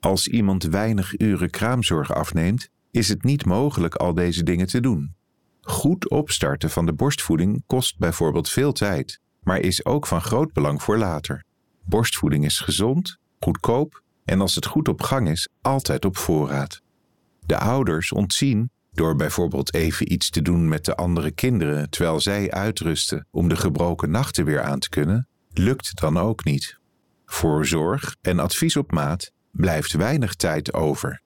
Als 0.00 0.26
iemand 0.28 0.62
weinig 0.62 1.20
uren 1.20 1.50
kraamzorg 1.50 2.14
afneemt, 2.14 2.68
is 2.90 3.08
het 3.08 3.22
niet 3.22 3.44
mogelijk 3.44 3.94
al 3.94 4.14
deze 4.14 4.42
dingen 4.42 4.66
te 4.66 4.80
doen. 4.80 5.14
Goed 5.66 6.10
opstarten 6.10 6.70
van 6.70 6.86
de 6.86 6.92
borstvoeding 6.92 7.62
kost 7.66 7.98
bijvoorbeeld 7.98 8.48
veel 8.48 8.72
tijd, 8.72 9.20
maar 9.42 9.60
is 9.60 9.84
ook 9.84 10.06
van 10.06 10.20
groot 10.20 10.52
belang 10.52 10.82
voor 10.82 10.98
later. 10.98 11.44
Borstvoeding 11.84 12.44
is 12.44 12.58
gezond, 12.58 13.18
goedkoop 13.40 14.02
en 14.24 14.40
als 14.40 14.54
het 14.54 14.66
goed 14.66 14.88
op 14.88 15.02
gang 15.02 15.28
is, 15.28 15.48
altijd 15.60 16.04
op 16.04 16.16
voorraad. 16.16 16.80
De 17.46 17.58
ouders 17.58 18.12
ontzien 18.12 18.70
door 18.92 19.16
bijvoorbeeld 19.16 19.74
even 19.74 20.12
iets 20.12 20.30
te 20.30 20.42
doen 20.42 20.68
met 20.68 20.84
de 20.84 20.96
andere 20.96 21.30
kinderen 21.30 21.90
terwijl 21.90 22.20
zij 22.20 22.50
uitrusten 22.50 23.26
om 23.30 23.48
de 23.48 23.56
gebroken 23.56 24.10
nachten 24.10 24.44
weer 24.44 24.62
aan 24.62 24.78
te 24.78 24.88
kunnen, 24.88 25.28
lukt 25.52 26.00
dan 26.00 26.18
ook 26.18 26.44
niet. 26.44 26.78
Voor 27.26 27.66
zorg 27.66 28.16
en 28.20 28.38
advies 28.38 28.76
op 28.76 28.92
maat 28.92 29.32
blijft 29.50 29.92
weinig 29.92 30.34
tijd 30.34 30.72
over. 30.72 31.21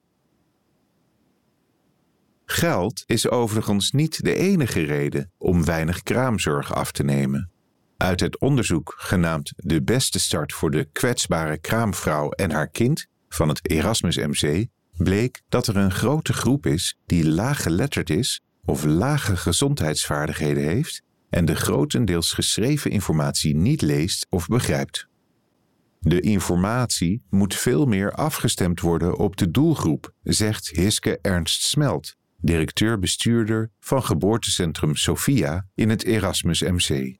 Geld 2.48 3.02
is 3.06 3.28
overigens 3.28 3.90
niet 3.90 4.24
de 4.24 4.34
enige 4.34 4.80
reden 4.80 5.30
om 5.38 5.64
weinig 5.64 6.02
kraamzorg 6.02 6.74
af 6.74 6.92
te 6.92 7.02
nemen. 7.02 7.50
Uit 7.96 8.20
het 8.20 8.38
onderzoek 8.38 8.94
genaamd 8.96 9.52
De 9.56 9.82
beste 9.82 10.18
start 10.18 10.52
voor 10.52 10.70
de 10.70 10.88
kwetsbare 10.92 11.58
kraamvrouw 11.58 12.30
en 12.30 12.50
haar 12.50 12.68
kind 12.68 13.06
van 13.28 13.48
het 13.48 13.70
Erasmus 13.70 14.16
MC 14.16 14.66
bleek 14.96 15.42
dat 15.48 15.66
er 15.66 15.76
een 15.76 15.92
grote 15.92 16.32
groep 16.32 16.66
is 16.66 16.98
die 17.06 17.28
laaggeletterd 17.28 18.10
is 18.10 18.40
of 18.64 18.84
lage 18.84 19.36
gezondheidsvaardigheden 19.36 20.62
heeft 20.62 21.02
en 21.30 21.44
de 21.44 21.54
grotendeels 21.54 22.32
geschreven 22.32 22.90
informatie 22.90 23.56
niet 23.56 23.82
leest 23.82 24.26
of 24.30 24.46
begrijpt. 24.46 25.08
De 26.00 26.20
informatie 26.20 27.22
moet 27.30 27.54
veel 27.54 27.86
meer 27.86 28.12
afgestemd 28.12 28.80
worden 28.80 29.16
op 29.16 29.36
de 29.36 29.50
doelgroep, 29.50 30.12
zegt 30.22 30.68
Hiske 30.68 31.18
Ernst 31.22 31.62
Smelt, 31.62 32.16
directeur-bestuurder 32.46 33.70
van 33.80 34.04
geboortecentrum 34.04 34.96
Sophia 34.96 35.66
in 35.74 35.88
het 35.88 36.04
Erasmus 36.04 36.60
MC. 36.60 37.16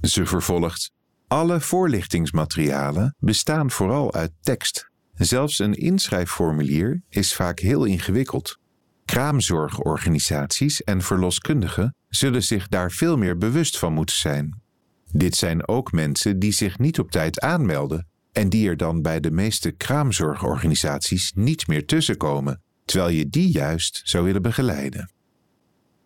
Ze 0.00 0.26
vervolgt: 0.26 0.92
Alle 1.28 1.60
voorlichtingsmaterialen 1.60 3.14
bestaan 3.18 3.70
vooral 3.70 4.14
uit 4.14 4.32
tekst. 4.40 4.90
Zelfs 5.14 5.58
een 5.58 5.74
inschrijfformulier 5.74 7.02
is 7.08 7.34
vaak 7.34 7.58
heel 7.58 7.84
ingewikkeld. 7.84 8.58
Kraamzorgorganisaties 9.04 10.82
en 10.84 11.02
verloskundigen 11.02 11.94
zullen 12.08 12.42
zich 12.42 12.68
daar 12.68 12.90
veel 12.90 13.16
meer 13.16 13.36
bewust 13.36 13.78
van 13.78 13.92
moeten 13.92 14.16
zijn. 14.16 14.60
Dit 15.12 15.36
zijn 15.36 15.68
ook 15.68 15.92
mensen 15.92 16.38
die 16.38 16.52
zich 16.52 16.78
niet 16.78 16.98
op 16.98 17.10
tijd 17.10 17.40
aanmelden 17.40 18.08
en 18.32 18.48
die 18.48 18.68
er 18.68 18.76
dan 18.76 19.02
bij 19.02 19.20
de 19.20 19.30
meeste 19.30 19.70
kraamzorgorganisaties 19.70 21.32
niet 21.34 21.66
meer 21.66 21.86
tussenkomen, 21.86 22.62
terwijl 22.90 23.10
je 23.10 23.28
die 23.28 23.50
juist 23.50 24.00
zou 24.04 24.24
willen 24.24 24.42
begeleiden. 24.42 25.10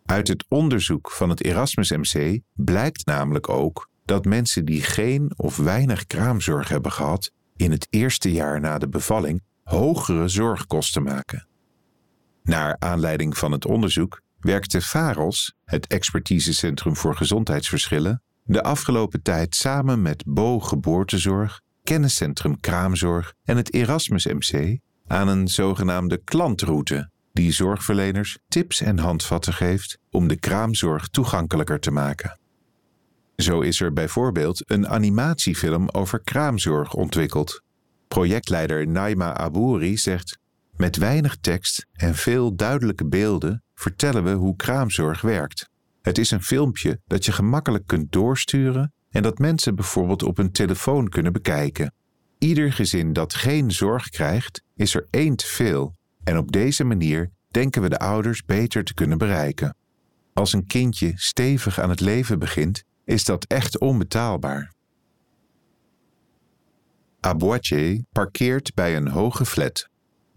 Uit 0.05 0.27
het 0.27 0.45
onderzoek 0.47 1.11
van 1.11 1.29
het 1.29 1.43
Erasmus 1.43 1.91
MC 1.91 2.39
blijkt 2.53 3.05
namelijk 3.05 3.49
ook 3.49 3.89
dat 4.05 4.25
mensen 4.25 4.65
die 4.65 4.81
geen 4.81 5.33
of 5.35 5.57
weinig 5.57 6.05
kraamzorg 6.05 6.67
hebben 6.69 6.91
gehad 6.91 7.31
in 7.55 7.71
het 7.71 7.87
eerste 7.89 8.31
jaar 8.31 8.59
na 8.59 8.77
de 8.77 8.89
bevalling 8.89 9.43
hogere 9.63 10.27
zorgkosten 10.27 11.03
maken. 11.03 11.47
Naar 12.43 12.75
aanleiding 12.79 13.37
van 13.37 13.51
het 13.51 13.65
onderzoek 13.65 14.21
werkte 14.39 14.81
VAROS, 14.81 15.55
het 15.63 15.87
expertisecentrum 15.87 16.95
voor 16.95 17.15
gezondheidsverschillen, 17.15 18.21
de 18.43 18.63
afgelopen 18.63 19.21
tijd 19.21 19.55
samen 19.55 20.01
met 20.01 20.23
BO 20.27 20.59
Geboortezorg, 20.59 21.61
Kenniscentrum 21.83 22.59
Kraamzorg 22.59 23.33
en 23.43 23.57
het 23.57 23.73
Erasmus 23.73 24.25
MC 24.25 24.79
aan 25.07 25.27
een 25.27 25.47
zogenaamde 25.47 26.17
klantroute 26.17 27.09
die 27.33 27.51
zorgverleners 27.51 28.37
tips 28.47 28.81
en 28.81 28.99
handvatten 28.99 29.53
geeft 29.53 29.97
om 30.11 30.27
de 30.27 30.35
kraamzorg 30.35 31.07
toegankelijker 31.07 31.79
te 31.79 31.91
maken. 31.91 32.39
Zo 33.35 33.61
is 33.61 33.81
er 33.81 33.93
bijvoorbeeld 33.93 34.71
een 34.71 34.87
animatiefilm 34.87 35.89
over 35.89 36.21
kraamzorg 36.23 36.93
ontwikkeld. 36.93 37.61
Projectleider 38.07 38.87
Naima 38.87 39.37
Abouri 39.37 39.97
zegt: 39.97 40.37
Met 40.75 40.97
weinig 40.97 41.37
tekst 41.41 41.85
en 41.93 42.15
veel 42.15 42.55
duidelijke 42.55 43.05
beelden 43.05 43.63
vertellen 43.73 44.23
we 44.23 44.31
hoe 44.31 44.55
kraamzorg 44.55 45.21
werkt. 45.21 45.69
Het 46.01 46.17
is 46.17 46.31
een 46.31 46.43
filmpje 46.43 46.99
dat 47.07 47.25
je 47.25 47.31
gemakkelijk 47.31 47.87
kunt 47.87 48.11
doorsturen 48.11 48.93
en 49.09 49.23
dat 49.23 49.37
mensen 49.37 49.75
bijvoorbeeld 49.75 50.23
op 50.23 50.37
hun 50.37 50.51
telefoon 50.51 51.09
kunnen 51.09 51.33
bekijken. 51.33 51.93
Ieder 52.37 52.73
gezin 52.73 53.13
dat 53.13 53.33
geen 53.33 53.71
zorg 53.71 54.09
krijgt, 54.09 54.63
is 54.75 54.95
er 54.95 55.07
één 55.09 55.35
te 55.35 55.47
veel. 55.47 55.95
En 56.23 56.37
op 56.37 56.51
deze 56.51 56.83
manier 56.83 57.31
denken 57.51 57.81
we 57.81 57.89
de 57.89 57.99
ouders 57.99 58.43
beter 58.43 58.83
te 58.83 58.93
kunnen 58.93 59.17
bereiken. 59.17 59.75
Als 60.33 60.53
een 60.53 60.65
kindje 60.65 61.11
stevig 61.15 61.79
aan 61.79 61.89
het 61.89 61.99
leven 61.99 62.39
begint, 62.39 62.83
is 63.05 63.25
dat 63.25 63.45
echt 63.45 63.79
onbetaalbaar. 63.79 64.73
Aboitier 67.19 68.03
parkeert 68.11 68.73
bij 68.73 68.95
een 68.95 69.07
hoge 69.07 69.45
flat. 69.45 69.89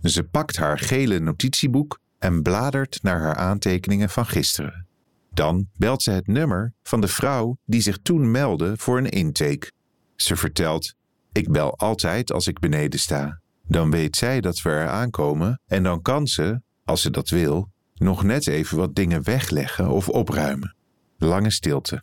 Ze 0.02 0.24
pakt 0.24 0.56
haar 0.56 0.78
gele 0.78 1.18
notitieboek 1.18 2.00
en 2.18 2.42
bladert 2.42 2.98
naar 3.02 3.20
haar 3.20 3.34
aantekeningen 3.36 4.08
van 4.08 4.26
gisteren. 4.26 4.86
Dan 5.30 5.68
belt 5.76 6.02
ze 6.02 6.10
het 6.10 6.26
nummer 6.26 6.72
van 6.82 7.00
de 7.00 7.08
vrouw 7.08 7.58
die 7.64 7.80
zich 7.80 7.98
toen 8.02 8.30
meldde 8.30 8.76
voor 8.76 8.98
een 8.98 9.08
intake. 9.08 9.70
Ze 10.16 10.36
vertelt: 10.36 10.94
Ik 11.38 11.50
bel 11.50 11.76
altijd 11.76 12.32
als 12.32 12.46
ik 12.46 12.58
beneden 12.58 13.00
sta. 13.00 13.40
Dan 13.62 13.90
weet 13.90 14.16
zij 14.16 14.40
dat 14.40 14.62
we 14.62 14.70
er 14.70 14.88
aankomen 14.88 15.60
en 15.66 15.82
dan 15.82 16.02
kan 16.02 16.26
ze, 16.26 16.60
als 16.84 17.02
ze 17.02 17.10
dat 17.10 17.28
wil, 17.28 17.70
nog 17.94 18.22
net 18.22 18.46
even 18.46 18.76
wat 18.76 18.94
dingen 18.94 19.22
wegleggen 19.22 19.88
of 19.88 20.08
opruimen. 20.08 20.76
Lange 21.18 21.50
stilte. 21.50 22.02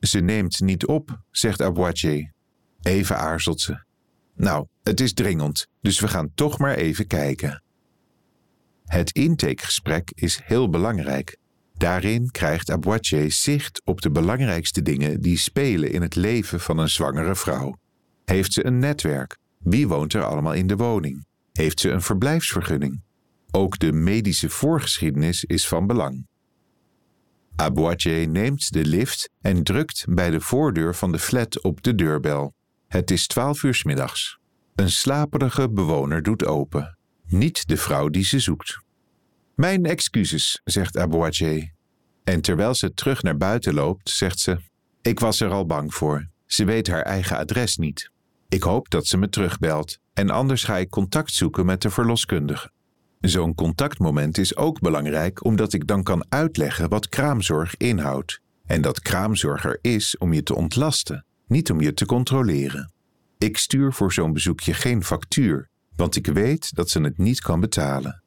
Ze 0.00 0.20
neemt 0.20 0.60
niet 0.60 0.86
op, 0.86 1.18
zegt 1.30 1.62
Aboitier. 1.62 2.32
Even 2.82 3.18
aarzelt 3.18 3.60
ze. 3.60 3.84
Nou, 4.34 4.66
het 4.82 5.00
is 5.00 5.14
dringend, 5.14 5.66
dus 5.80 6.00
we 6.00 6.08
gaan 6.08 6.30
toch 6.34 6.58
maar 6.58 6.74
even 6.74 7.06
kijken. 7.06 7.62
Het 8.84 9.10
intakegesprek 9.10 10.10
is 10.14 10.40
heel 10.44 10.70
belangrijk. 10.70 11.36
Daarin 11.74 12.30
krijgt 12.30 12.70
Aboitier 12.70 13.32
zicht 13.32 13.82
op 13.84 14.00
de 14.00 14.10
belangrijkste 14.10 14.82
dingen 14.82 15.20
die 15.20 15.38
spelen 15.38 15.90
in 15.92 16.02
het 16.02 16.14
leven 16.14 16.60
van 16.60 16.78
een 16.78 16.88
zwangere 16.88 17.34
vrouw. 17.34 17.82
Heeft 18.24 18.52
ze 18.52 18.66
een 18.66 18.78
netwerk? 18.78 19.36
Wie 19.58 19.88
woont 19.88 20.12
er 20.12 20.24
allemaal 20.24 20.52
in 20.52 20.66
de 20.66 20.76
woning? 20.76 21.26
Heeft 21.52 21.80
ze 21.80 21.90
een 21.90 22.02
verblijfsvergunning? 22.02 23.00
Ook 23.50 23.78
de 23.78 23.92
medische 23.92 24.48
voorgeschiedenis 24.48 25.44
is 25.44 25.68
van 25.68 25.86
belang. 25.86 26.26
Aboitier 27.56 28.28
neemt 28.28 28.72
de 28.72 28.84
lift 28.84 29.30
en 29.40 29.62
drukt 29.62 30.04
bij 30.08 30.30
de 30.30 30.40
voordeur 30.40 30.94
van 30.94 31.12
de 31.12 31.18
flat 31.18 31.62
op 31.62 31.82
de 31.82 31.94
deurbel. 31.94 32.54
Het 32.88 33.10
is 33.10 33.26
twaalf 33.26 33.62
uur 33.62 33.74
s 33.74 33.84
middags. 33.84 34.38
Een 34.74 34.90
slaperige 34.90 35.70
bewoner 35.70 36.22
doet 36.22 36.46
open. 36.46 36.98
Niet 37.26 37.68
de 37.68 37.76
vrouw 37.76 38.08
die 38.08 38.24
ze 38.24 38.38
zoekt. 38.38 38.78
Mijn 39.54 39.84
excuses, 39.84 40.60
zegt 40.64 40.98
Aboitier. 40.98 41.72
En 42.24 42.40
terwijl 42.40 42.74
ze 42.74 42.94
terug 42.94 43.22
naar 43.22 43.36
buiten 43.36 43.74
loopt, 43.74 44.10
zegt 44.10 44.38
ze: 44.38 44.58
Ik 45.02 45.20
was 45.20 45.40
er 45.40 45.50
al 45.50 45.66
bang 45.66 45.94
voor. 45.94 46.28
Ze 46.46 46.64
weet 46.64 46.86
haar 46.86 47.02
eigen 47.02 47.36
adres 47.36 47.76
niet. 47.76 48.10
Ik 48.54 48.62
hoop 48.62 48.90
dat 48.90 49.06
ze 49.06 49.16
me 49.16 49.28
terugbelt, 49.28 49.98
en 50.12 50.30
anders 50.30 50.64
ga 50.64 50.76
ik 50.76 50.90
contact 50.90 51.32
zoeken 51.32 51.66
met 51.66 51.82
de 51.82 51.90
verloskundige. 51.90 52.70
Zo'n 53.20 53.54
contactmoment 53.54 54.38
is 54.38 54.56
ook 54.56 54.80
belangrijk 54.80 55.44
omdat 55.44 55.72
ik 55.72 55.86
dan 55.86 56.02
kan 56.02 56.24
uitleggen 56.28 56.88
wat 56.88 57.08
kraamzorg 57.08 57.76
inhoudt. 57.76 58.40
En 58.66 58.82
dat 58.82 59.00
kraamzorg 59.00 59.64
er 59.64 59.78
is 59.80 60.18
om 60.18 60.32
je 60.32 60.42
te 60.42 60.54
ontlasten, 60.54 61.24
niet 61.46 61.70
om 61.70 61.80
je 61.80 61.94
te 61.94 62.06
controleren. 62.06 62.92
Ik 63.38 63.56
stuur 63.56 63.92
voor 63.92 64.12
zo'n 64.12 64.32
bezoekje 64.32 64.74
geen 64.74 65.04
factuur, 65.04 65.68
want 65.96 66.16
ik 66.16 66.26
weet 66.26 66.74
dat 66.74 66.90
ze 66.90 67.00
het 67.00 67.18
niet 67.18 67.40
kan 67.40 67.60
betalen. 67.60 68.22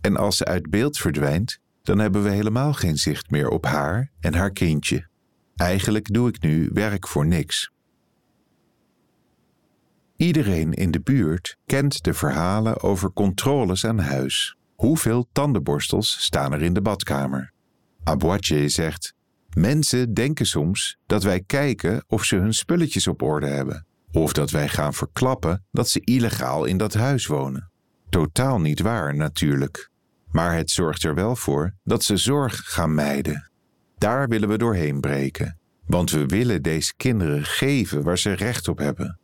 En 0.00 0.16
als 0.16 0.36
ze 0.36 0.44
uit 0.44 0.70
beeld 0.70 0.98
verdwijnt, 0.98 1.58
dan 1.82 1.98
hebben 1.98 2.22
we 2.22 2.30
helemaal 2.30 2.72
geen 2.72 2.96
zicht 2.96 3.30
meer 3.30 3.48
op 3.48 3.64
haar 3.64 4.10
en 4.20 4.34
haar 4.34 4.50
kindje. 4.50 5.08
Eigenlijk 5.56 6.12
doe 6.12 6.28
ik 6.28 6.42
nu 6.42 6.70
werk 6.72 7.08
voor 7.08 7.26
niks. 7.26 7.70
Iedereen 10.22 10.72
in 10.72 10.90
de 10.90 11.00
buurt 11.00 11.56
kent 11.66 12.04
de 12.04 12.14
verhalen 12.14 12.82
over 12.82 13.12
controles 13.12 13.86
aan 13.86 13.98
huis. 13.98 14.56
Hoeveel 14.74 15.28
tandenborstels 15.32 16.22
staan 16.24 16.52
er 16.52 16.62
in 16.62 16.72
de 16.72 16.80
badkamer? 16.80 17.52
Aboitje 18.04 18.68
zegt: 18.68 19.14
Mensen 19.56 20.14
denken 20.14 20.46
soms 20.46 20.98
dat 21.06 21.22
wij 21.22 21.40
kijken 21.40 22.04
of 22.06 22.24
ze 22.24 22.36
hun 22.36 22.54
spulletjes 22.54 23.06
op 23.06 23.22
orde 23.22 23.46
hebben, 23.46 23.86
of 24.12 24.32
dat 24.32 24.50
wij 24.50 24.68
gaan 24.68 24.94
verklappen 24.94 25.64
dat 25.70 25.88
ze 25.88 26.00
illegaal 26.00 26.64
in 26.64 26.76
dat 26.76 26.94
huis 26.94 27.26
wonen. 27.26 27.70
Totaal 28.08 28.60
niet 28.60 28.80
waar, 28.80 29.16
natuurlijk. 29.16 29.90
Maar 30.30 30.56
het 30.56 30.70
zorgt 30.70 31.04
er 31.04 31.14
wel 31.14 31.36
voor 31.36 31.74
dat 31.84 32.04
ze 32.04 32.16
zorg 32.16 32.56
gaan 32.64 32.94
mijden. 32.94 33.50
Daar 33.98 34.28
willen 34.28 34.48
we 34.48 34.58
doorheen 34.58 35.00
breken, 35.00 35.58
want 35.86 36.10
we 36.10 36.26
willen 36.26 36.62
deze 36.62 36.94
kinderen 36.96 37.44
geven 37.44 38.02
waar 38.02 38.18
ze 38.18 38.32
recht 38.32 38.68
op 38.68 38.78
hebben. 38.78 39.20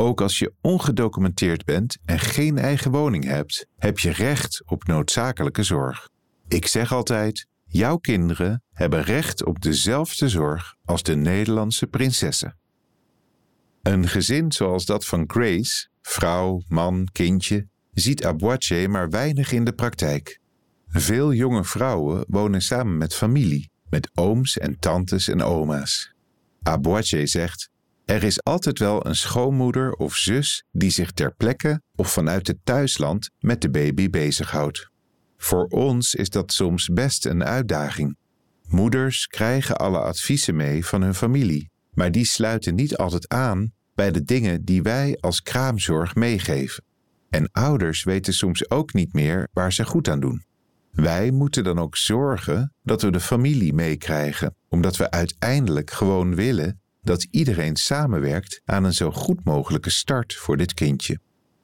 Ook 0.00 0.20
als 0.20 0.38
je 0.38 0.52
ongedocumenteerd 0.60 1.64
bent 1.64 1.98
en 2.04 2.18
geen 2.18 2.58
eigen 2.58 2.90
woning 2.90 3.24
hebt, 3.24 3.66
heb 3.78 3.98
je 3.98 4.10
recht 4.10 4.62
op 4.66 4.86
noodzakelijke 4.86 5.62
zorg. 5.62 6.08
Ik 6.48 6.66
zeg 6.66 6.92
altijd: 6.92 7.46
jouw 7.66 7.96
kinderen 7.96 8.62
hebben 8.72 9.02
recht 9.02 9.44
op 9.44 9.60
dezelfde 9.60 10.28
zorg 10.28 10.74
als 10.84 11.02
de 11.02 11.16
Nederlandse 11.16 11.86
prinsessen. 11.86 12.56
Een 13.82 14.08
gezin 14.08 14.52
zoals 14.52 14.84
dat 14.84 15.06
van 15.06 15.24
Grace, 15.26 15.88
vrouw, 16.02 16.62
man, 16.68 17.08
kindje, 17.12 17.66
ziet 17.92 18.24
Aboitier 18.24 18.90
maar 18.90 19.10
weinig 19.10 19.52
in 19.52 19.64
de 19.64 19.72
praktijk. 19.72 20.40
Veel 20.88 21.32
jonge 21.32 21.64
vrouwen 21.64 22.24
wonen 22.28 22.62
samen 22.62 22.98
met 22.98 23.14
familie, 23.14 23.70
met 23.90 24.10
ooms 24.14 24.58
en 24.58 24.78
tantes 24.78 25.28
en 25.28 25.42
oma's. 25.42 26.12
Aboitier 26.62 27.28
zegt: 27.28 27.70
Er 28.08 28.22
is 28.22 28.44
altijd 28.44 28.78
wel 28.78 29.06
een 29.06 29.14
schoonmoeder 29.14 29.92
of 29.92 30.16
zus 30.16 30.64
die 30.72 30.90
zich 30.90 31.10
ter 31.10 31.34
plekke 31.34 31.82
of 31.94 32.12
vanuit 32.12 32.46
het 32.46 32.58
thuisland 32.64 33.30
met 33.38 33.60
de 33.60 33.70
baby 33.70 34.10
bezighoudt. 34.10 34.90
Voor 35.36 35.66
ons 35.66 36.14
is 36.14 36.30
dat 36.30 36.52
soms 36.52 36.88
best 36.88 37.26
een 37.26 37.44
uitdaging. 37.44 38.16
Moeders 38.68 39.26
krijgen 39.26 39.76
alle 39.76 39.98
adviezen 39.98 40.56
mee 40.56 40.86
van 40.86 41.02
hun 41.02 41.14
familie, 41.14 41.70
maar 41.92 42.12
die 42.12 42.24
sluiten 42.24 42.74
niet 42.74 42.96
altijd 42.96 43.28
aan 43.28 43.72
bij 43.94 44.10
de 44.10 44.24
dingen 44.24 44.64
die 44.64 44.82
wij 44.82 45.16
als 45.20 45.42
kraamzorg 45.42 46.14
meegeven. 46.14 46.84
En 47.30 47.50
ouders 47.52 48.04
weten 48.04 48.34
soms 48.34 48.70
ook 48.70 48.92
niet 48.92 49.12
meer 49.12 49.48
waar 49.52 49.72
ze 49.72 49.84
goed 49.84 50.08
aan 50.08 50.20
doen. 50.20 50.44
Wij 50.90 51.30
moeten 51.30 51.64
dan 51.64 51.78
ook 51.78 51.96
zorgen 51.96 52.72
dat 52.82 53.02
we 53.02 53.10
de 53.10 53.20
familie 53.20 53.74
meekrijgen, 53.74 54.54
omdat 54.68 54.96
we 54.96 55.10
uiteindelijk 55.10 55.90
gewoon 55.90 56.34
willen 56.34 56.80
dat 57.02 57.26
iedereen 57.30 57.76
samenwerkt 57.76 58.60
aan 58.64 58.84
een 58.84 58.92
zo 58.92 59.10
goed 59.10 59.44
mogelijke 59.44 59.90
start 59.90 60.34
voor 60.34 60.56
dit 60.56 60.74
kindje. 60.74 61.18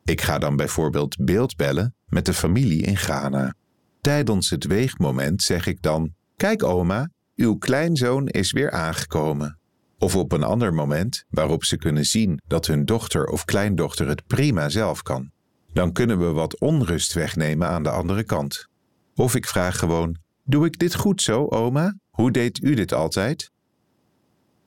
Ik 0.05 0.21
ga 0.21 0.39
dan 0.39 0.57
bijvoorbeeld 0.57 1.17
beeldbellen 1.25 1.95
met 2.07 2.27
de 2.27 2.35
familie 2.35 2.83
in 2.83 2.97
Ghana. 2.97 3.55
Tijdens 4.01 4.51
het 4.51 4.65
weegmoment 4.65 5.43
zeg 5.43 5.67
ik 5.67 5.83
dan: 5.83 6.15
Kijk, 6.37 6.63
oma, 6.63 7.11
uw 7.37 7.57
kleinzoon 7.57 8.29
is 8.29 8.53
weer 8.53 8.71
aangekomen. 8.71 9.59
Of 9.99 10.17
op 10.17 10.33
een 10.33 10.43
ander 10.43 10.75
moment 10.75 11.25
waarop 11.29 11.65
ze 11.65 11.77
kunnen 11.77 12.05
zien 12.05 12.41
dat 12.47 12.67
hun 12.67 12.85
dochter 12.85 13.27
of 13.27 13.45
kleindochter 13.45 14.09
het 14.09 14.27
prima 14.27 14.69
zelf 14.69 15.03
kan. 15.03 15.31
Dan 15.73 15.93
kunnen 15.93 16.19
we 16.19 16.25
wat 16.33 16.61
onrust 16.61 17.13
wegnemen 17.13 17.69
aan 17.69 17.83
de 17.83 17.91
andere 17.91 18.25
kant. 18.25 18.69
Of 19.15 19.35
ik 19.35 19.47
vraag 19.47 19.79
gewoon: 19.79 20.17
Doe 20.45 20.67
ik 20.67 20.79
dit 20.79 20.95
goed 20.95 21.23
zo, 21.23 21.47
oma? 21.47 21.95
Hoe 22.11 22.31
deed 22.31 22.63
u 22.63 22.75
dit 22.75 22.93
altijd? 22.93 23.51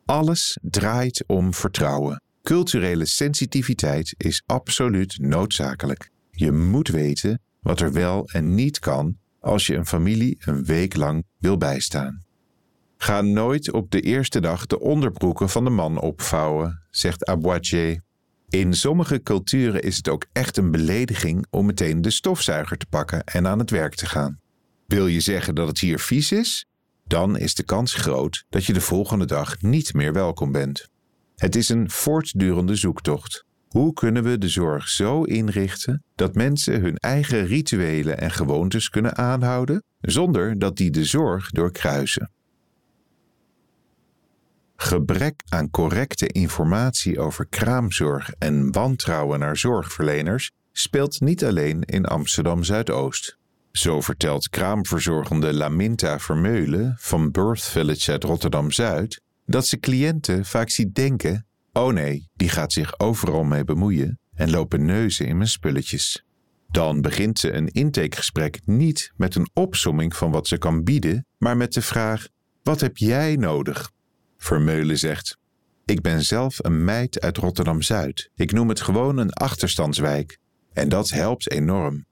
Alles 0.07 0.57
draait 0.61 1.23
om 1.25 1.53
vertrouwen. 1.53 2.21
Culturele 2.43 3.05
sensitiviteit 3.05 4.13
is 4.17 4.43
absoluut 4.45 5.17
noodzakelijk. 5.19 6.09
Je 6.31 6.51
moet 6.51 6.87
weten 6.87 7.41
wat 7.59 7.79
er 7.79 7.93
wel 7.93 8.29
en 8.29 8.55
niet 8.55 8.79
kan 8.79 9.17
als 9.39 9.65
je 9.65 9.75
een 9.75 9.85
familie 9.85 10.37
een 10.39 10.65
week 10.65 10.95
lang 10.95 11.23
wil 11.37 11.57
bijstaan. 11.57 12.21
Ga 12.97 13.21
nooit 13.21 13.71
op 13.71 13.91
de 13.91 14.01
eerste 14.01 14.39
dag 14.39 14.65
de 14.65 14.79
onderbroeken 14.79 15.49
van 15.49 15.63
de 15.63 15.69
man 15.69 15.99
opvouwen, 15.99 16.83
zegt 16.89 17.25
Aboitier. 17.25 18.01
In 18.49 18.73
sommige 18.73 19.23
culturen 19.23 19.81
is 19.81 19.97
het 19.97 20.09
ook 20.09 20.25
echt 20.31 20.57
een 20.57 20.71
belediging 20.71 21.45
om 21.49 21.65
meteen 21.65 22.01
de 22.01 22.09
stofzuiger 22.09 22.77
te 22.77 22.85
pakken 22.89 23.23
en 23.23 23.47
aan 23.47 23.59
het 23.59 23.69
werk 23.69 23.95
te 23.95 24.05
gaan. 24.05 24.39
Wil 24.85 25.07
je 25.07 25.19
zeggen 25.19 25.55
dat 25.55 25.67
het 25.67 25.79
hier 25.79 25.99
vies 25.99 26.31
is? 26.31 26.66
Dan 27.07 27.37
is 27.37 27.55
de 27.55 27.63
kans 27.63 27.93
groot 27.93 28.45
dat 28.49 28.65
je 28.65 28.73
de 28.73 28.81
volgende 28.81 29.25
dag 29.25 29.61
niet 29.61 29.93
meer 29.93 30.13
welkom 30.13 30.51
bent. 30.51 30.89
Het 31.35 31.55
is 31.55 31.69
een 31.69 31.89
voortdurende 31.89 32.75
zoektocht. 32.75 33.45
Hoe 33.67 33.93
kunnen 33.93 34.23
we 34.23 34.37
de 34.37 34.47
zorg 34.47 34.87
zo 34.87 35.23
inrichten 35.23 36.03
dat 36.15 36.35
mensen 36.35 36.81
hun 36.81 36.97
eigen 36.97 37.45
rituelen 37.45 38.17
en 38.17 38.31
gewoontes 38.31 38.89
kunnen 38.89 39.17
aanhouden 39.17 39.83
zonder 40.01 40.59
dat 40.59 40.77
die 40.77 40.91
de 40.91 41.05
zorg 41.05 41.49
doorkruisen? 41.49 42.31
Gebrek 44.75 45.41
aan 45.49 45.69
correcte 45.69 46.27
informatie 46.27 47.19
over 47.19 47.47
kraamzorg 47.47 48.31
en 48.37 48.71
wantrouwen 48.71 49.39
naar 49.39 49.57
zorgverleners 49.57 50.51
speelt 50.71 51.21
niet 51.21 51.45
alleen 51.45 51.81
in 51.81 52.05
Amsterdam 52.05 52.63
Zuidoost. 52.63 53.37
Zo 53.77 54.01
vertelt 54.01 54.49
kraamverzorgende 54.49 55.53
Laminta 55.53 56.19
Vermeulen 56.19 56.95
van 56.99 57.31
Birth 57.31 57.63
Village 57.63 58.11
uit 58.11 58.23
Rotterdam 58.23 58.71
Zuid 58.71 59.21
dat 59.45 59.67
ze 59.67 59.79
cliënten 59.79 60.45
vaak 60.45 60.69
ziet 60.69 60.95
denken: 60.95 61.45
oh 61.73 61.93
nee, 61.93 62.29
die 62.33 62.49
gaat 62.49 62.73
zich 62.73 62.99
overal 62.99 63.43
mee 63.43 63.63
bemoeien 63.63 64.19
en 64.33 64.49
lopen 64.49 64.85
neuzen 64.85 65.25
in 65.25 65.37
mijn 65.37 65.49
spulletjes. 65.49 66.23
Dan 66.67 67.01
begint 67.01 67.39
ze 67.39 67.51
een 67.51 67.67
intakegesprek 67.67 68.59
niet 68.65 69.11
met 69.15 69.35
een 69.35 69.49
opsomming 69.53 70.15
van 70.15 70.31
wat 70.31 70.47
ze 70.47 70.57
kan 70.57 70.83
bieden, 70.83 71.25
maar 71.37 71.57
met 71.57 71.73
de 71.73 71.81
vraag: 71.81 72.27
wat 72.63 72.79
heb 72.79 72.97
jij 72.97 73.35
nodig? 73.35 73.91
Vermeulen 74.37 74.97
zegt: 74.97 75.37
Ik 75.85 76.01
ben 76.01 76.21
zelf 76.21 76.63
een 76.63 76.83
meid 76.83 77.21
uit 77.21 77.37
Rotterdam 77.37 77.81
Zuid. 77.81 78.29
Ik 78.35 78.51
noem 78.51 78.69
het 78.69 78.81
gewoon 78.81 79.17
een 79.17 79.33
achterstandswijk. 79.33 80.37
En 80.73 80.89
dat 80.89 81.09
helpt 81.09 81.51
enorm. 81.51 82.06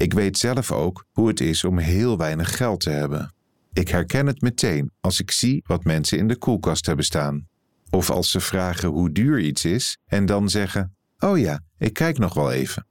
Ik 0.00 0.12
weet 0.12 0.38
zelf 0.38 0.72
ook 0.72 1.04
hoe 1.12 1.28
het 1.28 1.40
is 1.40 1.64
om 1.64 1.78
heel 1.78 2.16
weinig 2.16 2.56
geld 2.56 2.80
te 2.80 2.90
hebben. 2.90 3.34
Ik 3.72 3.88
herken 3.88 4.26
het 4.26 4.40
meteen 4.40 4.90
als 5.00 5.20
ik 5.20 5.30
zie 5.30 5.62
wat 5.66 5.84
mensen 5.84 6.18
in 6.18 6.28
de 6.28 6.36
koelkast 6.36 6.86
hebben 6.86 7.04
staan. 7.04 7.48
Of 7.90 8.10
als 8.10 8.30
ze 8.30 8.40
vragen 8.40 8.88
hoe 8.88 9.12
duur 9.12 9.40
iets 9.40 9.64
is 9.64 9.98
en 10.06 10.26
dan 10.26 10.48
zeggen: 10.48 10.96
Oh 11.18 11.38
ja, 11.38 11.60
ik 11.78 11.92
kijk 11.92 12.18
nog 12.18 12.34
wel 12.34 12.52
even. 12.52 12.86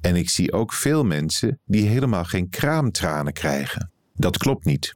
En 0.00 0.16
ik 0.16 0.30
zie 0.30 0.52
ook 0.52 0.72
veel 0.72 1.04
mensen 1.04 1.60
die 1.64 1.86
helemaal 1.86 2.24
geen 2.24 2.48
kraamtranen 2.48 3.32
krijgen. 3.32 3.90
Dat 4.14 4.36
klopt 4.36 4.64
niet. 4.64 4.94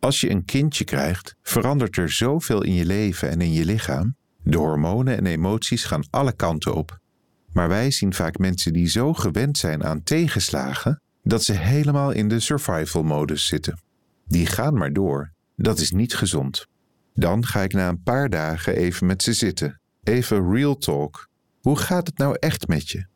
Als 0.00 0.20
je 0.20 0.30
een 0.30 0.44
kindje 0.44 0.84
krijgt, 0.84 1.34
verandert 1.42 1.96
er 1.96 2.12
zoveel 2.12 2.62
in 2.62 2.74
je 2.74 2.86
leven 2.86 3.30
en 3.30 3.40
in 3.40 3.52
je 3.52 3.64
lichaam. 3.64 4.16
De 4.42 4.58
hormonen 4.58 5.16
en 5.16 5.26
emoties 5.26 5.84
gaan 5.84 6.06
alle 6.10 6.32
kanten 6.36 6.74
op. 6.74 7.00
Maar 7.52 7.68
wij 7.68 7.90
zien 7.90 8.14
vaak 8.14 8.38
mensen 8.38 8.72
die 8.72 8.88
zo 8.88 9.12
gewend 9.12 9.58
zijn 9.58 9.84
aan 9.84 10.02
tegenslagen 10.02 11.00
dat 11.22 11.44
ze 11.44 11.52
helemaal 11.52 12.10
in 12.10 12.28
de 12.28 12.40
survival-modus 12.40 13.46
zitten. 13.46 13.80
Die 14.26 14.46
gaan 14.46 14.74
maar 14.74 14.92
door. 14.92 15.32
Dat 15.56 15.78
is 15.78 15.90
niet 15.90 16.14
gezond. 16.14 16.66
Dan 17.14 17.46
ga 17.46 17.60
ik 17.60 17.72
na 17.72 17.88
een 17.88 18.02
paar 18.02 18.28
dagen 18.28 18.76
even 18.76 19.06
met 19.06 19.22
ze 19.22 19.32
zitten. 19.32 19.80
Even 20.02 20.52
real 20.52 20.76
talk. 20.76 21.28
Hoe 21.60 21.78
gaat 21.78 22.06
het 22.06 22.18
nou 22.18 22.36
echt 22.38 22.68
met 22.68 22.90
je? 22.90 23.06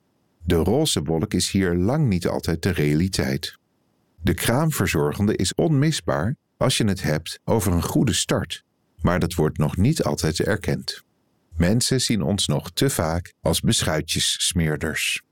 De 0.45 0.55
roze 0.55 1.03
wolk 1.03 1.35
is 1.35 1.51
hier 1.51 1.75
lang 1.75 2.09
niet 2.09 2.27
altijd 2.27 2.63
de 2.63 2.71
realiteit. 2.71 3.59
De 4.23 4.35
kraamverzorgende 4.35 5.37
is 5.37 5.55
onmisbaar 5.55 6.37
als 6.57 6.77
je 6.77 6.85
het 6.85 7.03
hebt 7.03 7.41
over 7.45 7.73
een 7.73 7.83
goede 7.83 8.13
start, 8.13 8.65
maar 9.01 9.19
dat 9.19 9.35
wordt 9.35 9.59
nog 9.59 9.77
niet 9.77 10.03
altijd 10.03 10.41
erkend. 10.41 11.05
Mensen 11.57 12.01
zien 12.01 12.23
ons 12.23 12.47
nog 12.47 12.71
te 12.71 12.91
vaak 12.91 13.33
als 13.41 13.61
beschuitjessmeerders. 13.61 15.23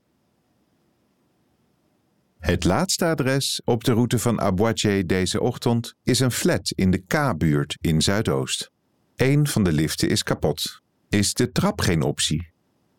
Het 2.39 2.63
laatste 2.63 3.05
adres 3.05 3.61
op 3.63 3.83
de 3.83 3.91
route 3.91 4.19
van 4.19 4.41
Aboitier 4.41 5.07
deze 5.07 5.41
ochtend 5.41 5.93
is 6.03 6.19
een 6.19 6.31
flat 6.31 6.71
in 6.71 6.91
de 6.91 6.97
K-buurt 6.97 7.77
in 7.81 8.01
Zuidoost. 8.01 8.71
Een 9.15 9.47
van 9.47 9.63
de 9.63 9.71
liften 9.71 10.09
is 10.09 10.23
kapot. 10.23 10.81
Is 11.09 11.33
de 11.33 11.51
trap 11.51 11.81
geen 11.81 12.01
optie? 12.01 12.51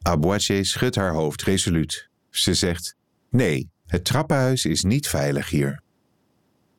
Aboitier 0.03 0.65
schudt 0.65 0.95
haar 0.95 1.13
hoofd 1.13 1.43
resoluut. 1.43 2.11
Ze 2.31 2.55
zegt: 2.55 2.97
Nee, 3.31 3.71
het 3.87 4.05
trappenhuis 4.05 4.65
is 4.65 4.83
niet 4.83 5.09
veilig 5.09 5.51
hier. 5.51 5.83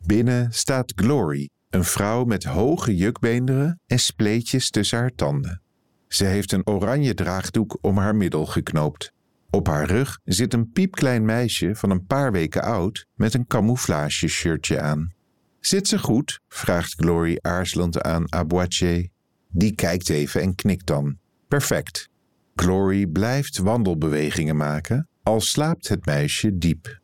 Binnen 0.06 0.54
staat 0.54 0.94
Glory, 0.96 1.50
Een 1.70 1.84
vrouw 1.84 2.24
met 2.24 2.44
hoge 2.44 2.96
jukbeenderen 2.96 3.80
en 3.86 4.00
spleetjes 4.00 4.70
tussen 4.70 4.98
haar 4.98 5.16
tanden. 5.16 5.62
Ze 6.08 6.26
heeft 6.26 6.52
een 6.52 6.67
oranje 6.67 7.13
draagdoek 7.13 7.78
om 7.82 7.98
haar 7.98 8.15
middel 8.15 8.46
geknoopt. 8.46 9.13
Op 9.50 9.67
haar 9.67 9.86
rug 9.86 10.20
zit 10.24 10.54
een 10.54 10.72
piepklein 10.72 11.26
meisje 11.26 11.76
van 11.76 11.89
een 11.89 12.06
paar 12.06 12.32
weken 12.32 12.62
oud 12.62 13.06
met 13.15 13.34
een 13.34 13.48
camouflage 13.48 14.28
shirtje 14.28 14.82
aan. 14.82 15.15
Zit 15.60 15.88
ze 15.88 16.00
goed? 16.00 16.39
vraagt 16.48 16.93
Glory 16.93 17.38
aarzelend 17.41 18.02
aan 18.02 18.34
Aboitier. 18.34 19.10
Die 19.50 19.76
kijkt 19.76 20.10
even 20.10 20.41
en 20.41 20.56
knikt 20.56 20.86
dan. 20.86 21.17
Perfect. 21.48 22.10
Glory 22.56 23.06
blijft 23.06 23.58
wandelbewegingen 23.58 24.56
maken, 24.56 25.08
al 25.24 25.41
slaapt 25.41 25.88
het 25.88 26.06
meisje 26.06 26.58
diep. 26.58 27.00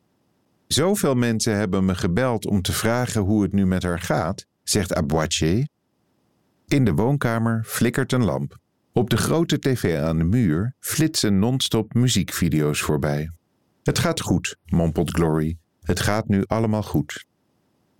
Zoveel 0.66 1.14
mensen 1.14 1.56
hebben 1.56 1.84
me 1.84 1.94
gebeld 1.94 2.46
om 2.46 2.62
te 2.62 2.72
vragen 2.72 3.20
hoe 3.20 3.42
het 3.42 3.52
nu 3.52 3.66
met 3.66 3.82
haar 3.82 4.00
gaat, 4.00 4.46
zegt 4.62 4.94
Aboitier. 4.94 5.68
In 6.66 6.84
de 6.84 6.92
woonkamer 6.92 7.64
flikkert 7.64 8.12
een 8.12 8.24
lamp. 8.24 8.62
Op 8.96 9.10
de 9.10 9.16
grote 9.16 9.58
tv 9.58 9.98
aan 10.00 10.18
de 10.18 10.24
muur 10.24 10.74
flitsen 10.80 11.38
non-stop 11.38 11.94
muziekvideo's 11.94 12.80
voorbij. 12.80 13.30
Het 13.82 13.98
gaat 13.98 14.20
goed, 14.20 14.56
mompelt 14.64 15.10
Glory. 15.10 15.56
Het 15.80 16.00
gaat 16.00 16.28
nu 16.28 16.44
allemaal 16.46 16.82
goed. 16.82 17.26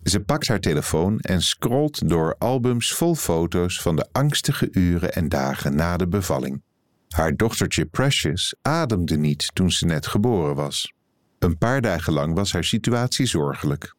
Ze 0.03 0.19
pakt 0.19 0.47
haar 0.47 0.59
telefoon 0.59 1.19
en 1.19 1.41
scrolt 1.41 2.09
door 2.09 2.35
albums 2.37 2.93
vol 2.93 3.15
foto's 3.15 3.81
van 3.81 3.95
de 3.95 4.07
angstige 4.11 4.67
uren 4.71 5.13
en 5.13 5.29
dagen 5.29 5.75
na 5.75 5.97
de 5.97 6.07
bevalling. 6.07 6.63
Haar 7.07 7.35
dochtertje 7.35 7.85
Precious 7.85 8.55
ademde 8.61 9.17
niet 9.17 9.51
toen 9.53 9.71
ze 9.71 9.85
net 9.85 10.07
geboren 10.07 10.55
was. 10.55 10.93
Een 11.39 11.57
paar 11.57 11.81
dagen 11.81 12.13
lang 12.13 12.33
was 12.33 12.51
haar 12.51 12.63
situatie 12.63 13.25
zorgelijk. 13.25 13.95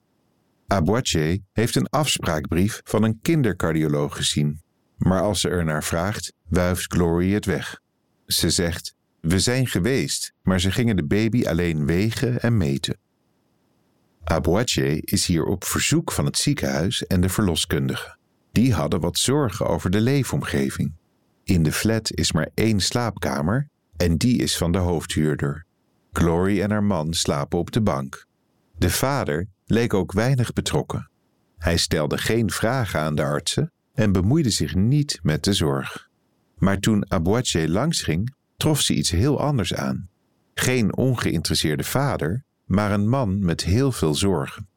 Aboitier 0.67 1.39
heeft 1.53 1.77
een 1.77 1.89
afspraakbrief 1.89 2.81
van 2.85 3.03
een 3.03 3.19
kindercardioloog 3.23 4.17
gezien. 4.17 4.65
Maar 4.97 5.21
als 5.21 5.41
ze 5.41 5.49
er 5.49 5.65
naar 5.65 5.85
vraagt, 5.85 6.33
wuift 6.49 6.93
Glory 6.93 7.33
het 7.33 7.45
weg. 7.45 7.81
Ze 8.27 8.51
zegt: 8.51 8.95
We 9.21 9.41
zijn 9.41 9.67
geweest, 9.67 10.33
maar 10.43 10.61
ze 10.61 10.71
gingen 10.71 10.97
de 10.97 11.05
baby 11.05 11.47
alleen 11.47 11.87
wegen 11.87 12.41
en 12.41 12.57
meten. 12.57 12.99
Aboitier 14.25 15.01
is 15.01 15.27
hier 15.27 15.45
op 15.45 15.65
verzoek 15.65 16.13
van 16.13 16.25
het 16.25 16.39
ziekenhuis 16.39 17.07
en 17.07 17.21
de 17.21 17.29
verloskundige. 17.29 18.17
Die 18.53 18.75
hadden 18.75 19.01
wat 19.01 19.19
zorgen 19.19 19.67
over 19.67 19.91
de 19.91 20.01
leefomgeving. 20.01 20.93
In 21.45 21.63
de 21.63 21.73
flat 21.73 22.13
is 22.13 22.33
maar 22.33 22.49
één 22.55 22.81
slaapkamer 22.81 23.69
en 23.97 24.17
die 24.17 24.39
is 24.39 24.57
van 24.57 24.73
de 24.73 24.79
hoofdhuurder. 24.79 25.65
Glory 26.13 26.63
en 26.63 26.71
haar 26.71 26.85
man 26.85 27.15
slapen 27.15 27.59
op 27.59 27.73
de 27.73 27.81
bank. 27.81 28.27
De 28.79 28.91
vader 28.91 29.49
leek 29.67 29.95
ook 29.95 30.13
weinig 30.13 30.53
betrokken. 30.53 31.11
Hij 31.59 31.77
stelde 31.77 32.19
geen 32.19 32.51
vragen 32.51 33.01
aan 33.01 33.15
de 33.15 33.23
artsen 33.23 33.73
en 33.97 34.13
bemoeide 34.13 34.51
zich 34.51 34.75
niet 34.75 35.19
met 35.23 35.45
de 35.45 35.53
zorg. 35.53 36.09
Maar 36.59 36.79
toen 36.79 37.11
Aboitier 37.11 37.69
langsging, 37.69 38.35
trof 38.57 38.81
ze 38.81 38.95
iets 38.95 39.11
heel 39.11 39.41
anders 39.41 39.75
aan. 39.75 40.09
Geen 40.55 40.97
ongeïnteresseerde 40.97 41.85
vader, 41.85 42.45
maar 42.65 42.93
een 42.93 43.09
man 43.09 43.45
met 43.45 43.65
heel 43.65 43.93
veel 43.93 44.15
zorgen. 44.15 44.69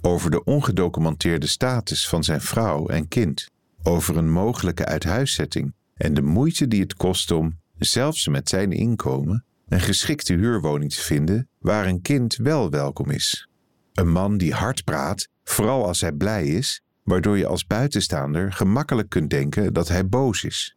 Over 0.00 0.30
de 0.30 0.44
ongedocumenteerde 0.44 1.46
status 1.46 2.08
van 2.08 2.24
zijn 2.24 2.40
vrouw 2.40 2.86
en 2.86 3.08
kind, 3.08 3.50
over 3.82 4.16
een 4.16 4.30
mogelijke 4.30 4.84
uithuiszetting 4.84 5.74
en 5.94 6.14
de 6.14 6.22
moeite 6.22 6.68
die 6.68 6.80
het 6.80 6.94
kost 6.94 7.30
om, 7.30 7.58
zelfs 7.78 8.28
met 8.28 8.48
zijn 8.48 8.72
inkomen, 8.72 9.44
een 9.68 9.80
geschikte 9.80 10.32
huurwoning 10.34 10.92
te 10.92 11.00
vinden 11.00 11.48
waar 11.58 11.86
een 11.86 12.02
kind 12.02 12.36
wel 12.36 12.70
welkom 12.70 13.10
is. 13.10 13.48
Een 13.92 14.10
man 14.10 14.36
die 14.38 14.52
hard 14.52 14.84
praat, 14.84 15.28
vooral 15.44 15.86
als 15.86 16.00
hij 16.00 16.12
blij 16.12 16.46
is, 16.46 16.82
waardoor 17.06 17.38
je 17.38 17.46
als 17.46 17.66
buitenstaander 17.66 18.52
gemakkelijk 18.52 19.08
kunt 19.08 19.30
denken 19.30 19.72
dat 19.72 19.88
hij 19.88 20.08
boos 20.08 20.44
is. 20.44 20.76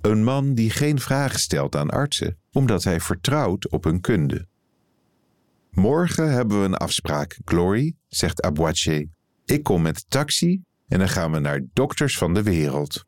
Een 0.00 0.24
man 0.24 0.54
die 0.54 0.70
geen 0.70 1.00
vragen 1.00 1.38
stelt 1.38 1.76
aan 1.76 1.90
artsen, 1.90 2.38
omdat 2.52 2.84
hij 2.84 3.00
vertrouwt 3.00 3.68
op 3.68 3.84
hun 3.84 4.00
kunde. 4.00 4.46
Morgen 5.70 6.32
hebben 6.32 6.60
we 6.60 6.64
een 6.64 6.74
afspraak, 6.74 7.38
Glory, 7.44 7.94
zegt 8.08 8.42
Aboitier. 8.42 9.08
Ik 9.44 9.62
kom 9.62 9.82
met 9.82 9.96
de 9.96 10.04
taxi 10.08 10.62
en 10.88 10.98
dan 10.98 11.08
gaan 11.08 11.32
we 11.32 11.38
naar 11.38 11.60
Dokters 11.72 12.18
van 12.18 12.34
de 12.34 12.42
Wereld. 12.42 13.04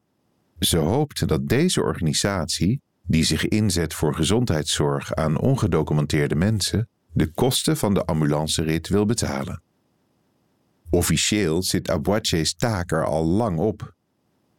Ze 0.58 0.76
hoopt 0.76 1.28
dat 1.28 1.48
deze 1.48 1.82
organisatie, 1.82 2.80
die 3.02 3.24
zich 3.24 3.48
inzet 3.48 3.94
voor 3.94 4.14
gezondheidszorg 4.14 5.14
aan 5.14 5.38
ongedocumenteerde 5.38 6.34
mensen, 6.34 6.88
de 7.12 7.26
kosten 7.26 7.76
van 7.76 7.94
de 7.94 8.04
ambulancerit 8.04 8.88
wil 8.88 9.06
betalen. 9.06 9.62
Officieel 10.94 11.62
zit 11.62 11.90
Aboitiers 11.90 12.54
taak 12.54 12.92
er 12.92 13.04
al 13.04 13.24
lang 13.24 13.58
op. 13.58 13.94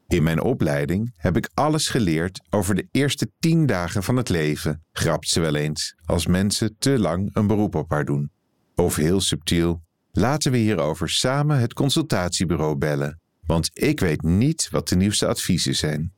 In 0.08 0.24
mijn 0.24 0.42
opleiding 0.42 1.14
heb 1.18 1.38
ik 1.38 1.50
alles 1.54 1.88
geleerd 1.88 2.42
over 2.50 2.76
de 2.76 2.88
eerste 2.92 3.32
tien 3.40 3.66
dagen 3.66 4.04
van 4.04 4.16
het 4.16 4.30
leven, 4.30 4.84
grapt 4.92 5.28
ze 5.28 5.40
wel 5.40 5.56
eens, 5.56 5.96
als 6.06 6.28
mensen 6.28 6.76
te 6.78 7.00
lang 7.00 7.30
een 7.34 7.48
beroep 7.48 7.76
op 7.76 7.90
haar 7.90 8.06
doen. 8.06 8.32
Of 8.76 8.96
heel 8.96 9.22
subtiel, 9.22 9.82
laten 10.12 10.52
we 10.52 10.58
hierover 10.58 11.10
samen 11.10 11.60
het 11.60 11.74
consultatiebureau 11.74 12.76
bellen, 12.76 13.20
want 13.46 13.70
ik 13.74 14.00
weet 14.00 14.22
niet 14.22 14.68
wat 14.72 14.88
de 14.88 14.96
nieuwste 14.96 15.28
adviezen 15.28 15.76
zijn. 15.76 16.14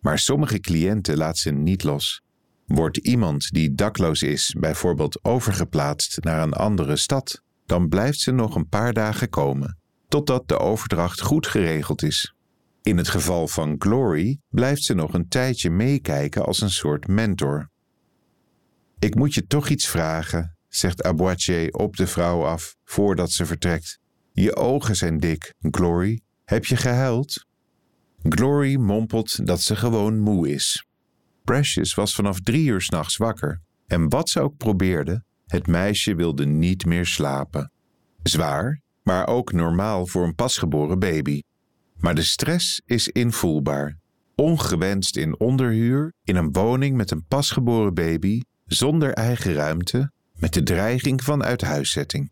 Maar 0.00 0.18
sommige 0.18 0.60
cliënten 0.60 1.16
laat 1.16 1.38
ze 1.38 1.50
niet 1.50 1.82
los. 1.82 2.22
Wordt 2.66 2.96
iemand 2.96 3.50
die 3.50 3.74
dakloos 3.74 4.22
is 4.22 4.54
bijvoorbeeld 4.58 5.24
overgeplaatst 5.24 6.24
naar 6.24 6.42
een 6.42 6.52
andere 6.52 6.96
stad, 6.96 7.42
dan 7.68 7.88
blijft 7.88 8.18
ze 8.18 8.30
nog 8.30 8.54
een 8.54 8.68
paar 8.68 8.92
dagen 8.92 9.28
komen, 9.28 9.78
totdat 10.08 10.48
de 10.48 10.58
overdracht 10.58 11.20
goed 11.20 11.46
geregeld 11.46 12.02
is. 12.02 12.34
In 12.82 12.96
het 12.96 13.08
geval 13.08 13.48
van 13.48 13.74
Glory 13.78 14.40
blijft 14.48 14.82
ze 14.82 14.94
nog 14.94 15.14
een 15.14 15.28
tijdje 15.28 15.70
meekijken 15.70 16.44
als 16.44 16.60
een 16.60 16.70
soort 16.70 17.08
mentor. 17.08 17.70
Ik 18.98 19.14
moet 19.14 19.34
je 19.34 19.46
toch 19.46 19.68
iets 19.68 19.88
vragen, 19.88 20.56
zegt 20.68 21.02
Aboitier 21.02 21.70
op 21.70 21.96
de 21.96 22.06
vrouw 22.06 22.44
af 22.44 22.76
voordat 22.84 23.30
ze 23.30 23.46
vertrekt. 23.46 23.98
Je 24.32 24.56
ogen 24.56 24.96
zijn 24.96 25.18
dik, 25.18 25.54
Glory. 25.60 26.20
Heb 26.44 26.64
je 26.64 26.76
gehuild? 26.76 27.46
Glory 28.22 28.76
mompelt 28.76 29.46
dat 29.46 29.60
ze 29.60 29.76
gewoon 29.76 30.18
moe 30.18 30.48
is. 30.48 30.86
Precious 31.44 31.94
was 31.94 32.14
vanaf 32.14 32.40
drie 32.40 32.66
uur 32.66 32.80
s'nachts 32.80 33.16
wakker 33.16 33.60
en 33.86 34.08
wat 34.08 34.28
ze 34.28 34.40
ook 34.40 34.56
probeerde, 34.56 35.24
het 35.48 35.66
meisje 35.66 36.14
wilde 36.14 36.46
niet 36.46 36.86
meer 36.86 37.06
slapen. 37.06 37.72
Zwaar, 38.22 38.80
maar 39.02 39.26
ook 39.26 39.52
normaal 39.52 40.06
voor 40.06 40.24
een 40.24 40.34
pasgeboren 40.34 40.98
baby. 40.98 41.42
Maar 41.96 42.14
de 42.14 42.22
stress 42.22 42.82
is 42.84 43.08
invoelbaar. 43.08 43.98
Ongewenst 44.34 45.16
in 45.16 45.40
onderhuur, 45.40 46.12
in 46.24 46.36
een 46.36 46.52
woning 46.52 46.96
met 46.96 47.10
een 47.10 47.24
pasgeboren 47.24 47.94
baby, 47.94 48.40
zonder 48.64 49.12
eigen 49.12 49.52
ruimte, 49.52 50.12
met 50.34 50.54
de 50.54 50.62
dreiging 50.62 51.24
van 51.24 51.44
uithuiszetting. 51.44 52.30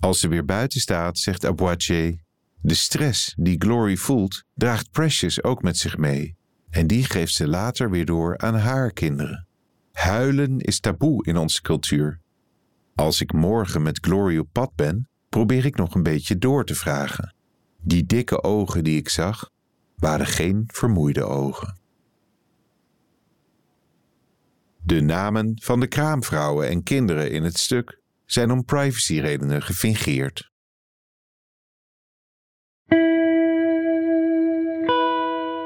Als 0.00 0.20
ze 0.20 0.28
weer 0.28 0.44
buiten 0.44 0.80
staat, 0.80 1.18
zegt 1.18 1.44
Aboitier: 1.44 2.18
De 2.60 2.74
stress 2.74 3.34
die 3.38 3.56
Glory 3.58 3.96
voelt, 3.96 4.44
draagt 4.54 4.90
Precious 4.90 5.42
ook 5.42 5.62
met 5.62 5.76
zich 5.76 5.96
mee. 5.96 6.36
En 6.70 6.86
die 6.86 7.04
geeft 7.04 7.34
ze 7.34 7.48
later 7.48 7.90
weer 7.90 8.04
door 8.04 8.38
aan 8.38 8.54
haar 8.54 8.92
kinderen. 8.92 9.45
Huilen 9.96 10.60
is 10.60 10.80
taboe 10.80 11.24
in 11.24 11.36
onze 11.36 11.62
cultuur. 11.62 12.20
Als 12.94 13.20
ik 13.20 13.32
morgen 13.32 13.82
met 13.82 13.98
Glory 14.00 14.38
op 14.38 14.48
pad 14.52 14.74
ben, 14.74 15.08
probeer 15.28 15.64
ik 15.64 15.76
nog 15.76 15.94
een 15.94 16.02
beetje 16.02 16.38
door 16.38 16.64
te 16.64 16.74
vragen. 16.74 17.34
Die 17.80 18.06
dikke 18.06 18.42
ogen 18.42 18.84
die 18.84 18.96
ik 18.96 19.08
zag, 19.08 19.50
waren 19.96 20.26
geen 20.26 20.64
vermoeide 20.66 21.24
ogen. 21.24 21.78
De 24.82 25.00
namen 25.00 25.60
van 25.62 25.80
de 25.80 25.86
kraamvrouwen 25.86 26.68
en 26.68 26.82
kinderen 26.82 27.30
in 27.30 27.42
het 27.42 27.58
stuk 27.58 28.00
zijn 28.24 28.50
om 28.50 28.64
privacyredenen 28.64 29.62
gefingeerd. 29.62 30.50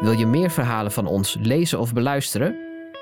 Wil 0.01 0.13
je 0.19 0.27
meer 0.27 0.51
verhalen 0.51 0.93
van 0.93 1.07
ons 1.07 1.37
lezen 1.41 1.79
of 1.79 1.93
beluisteren? 1.93 2.70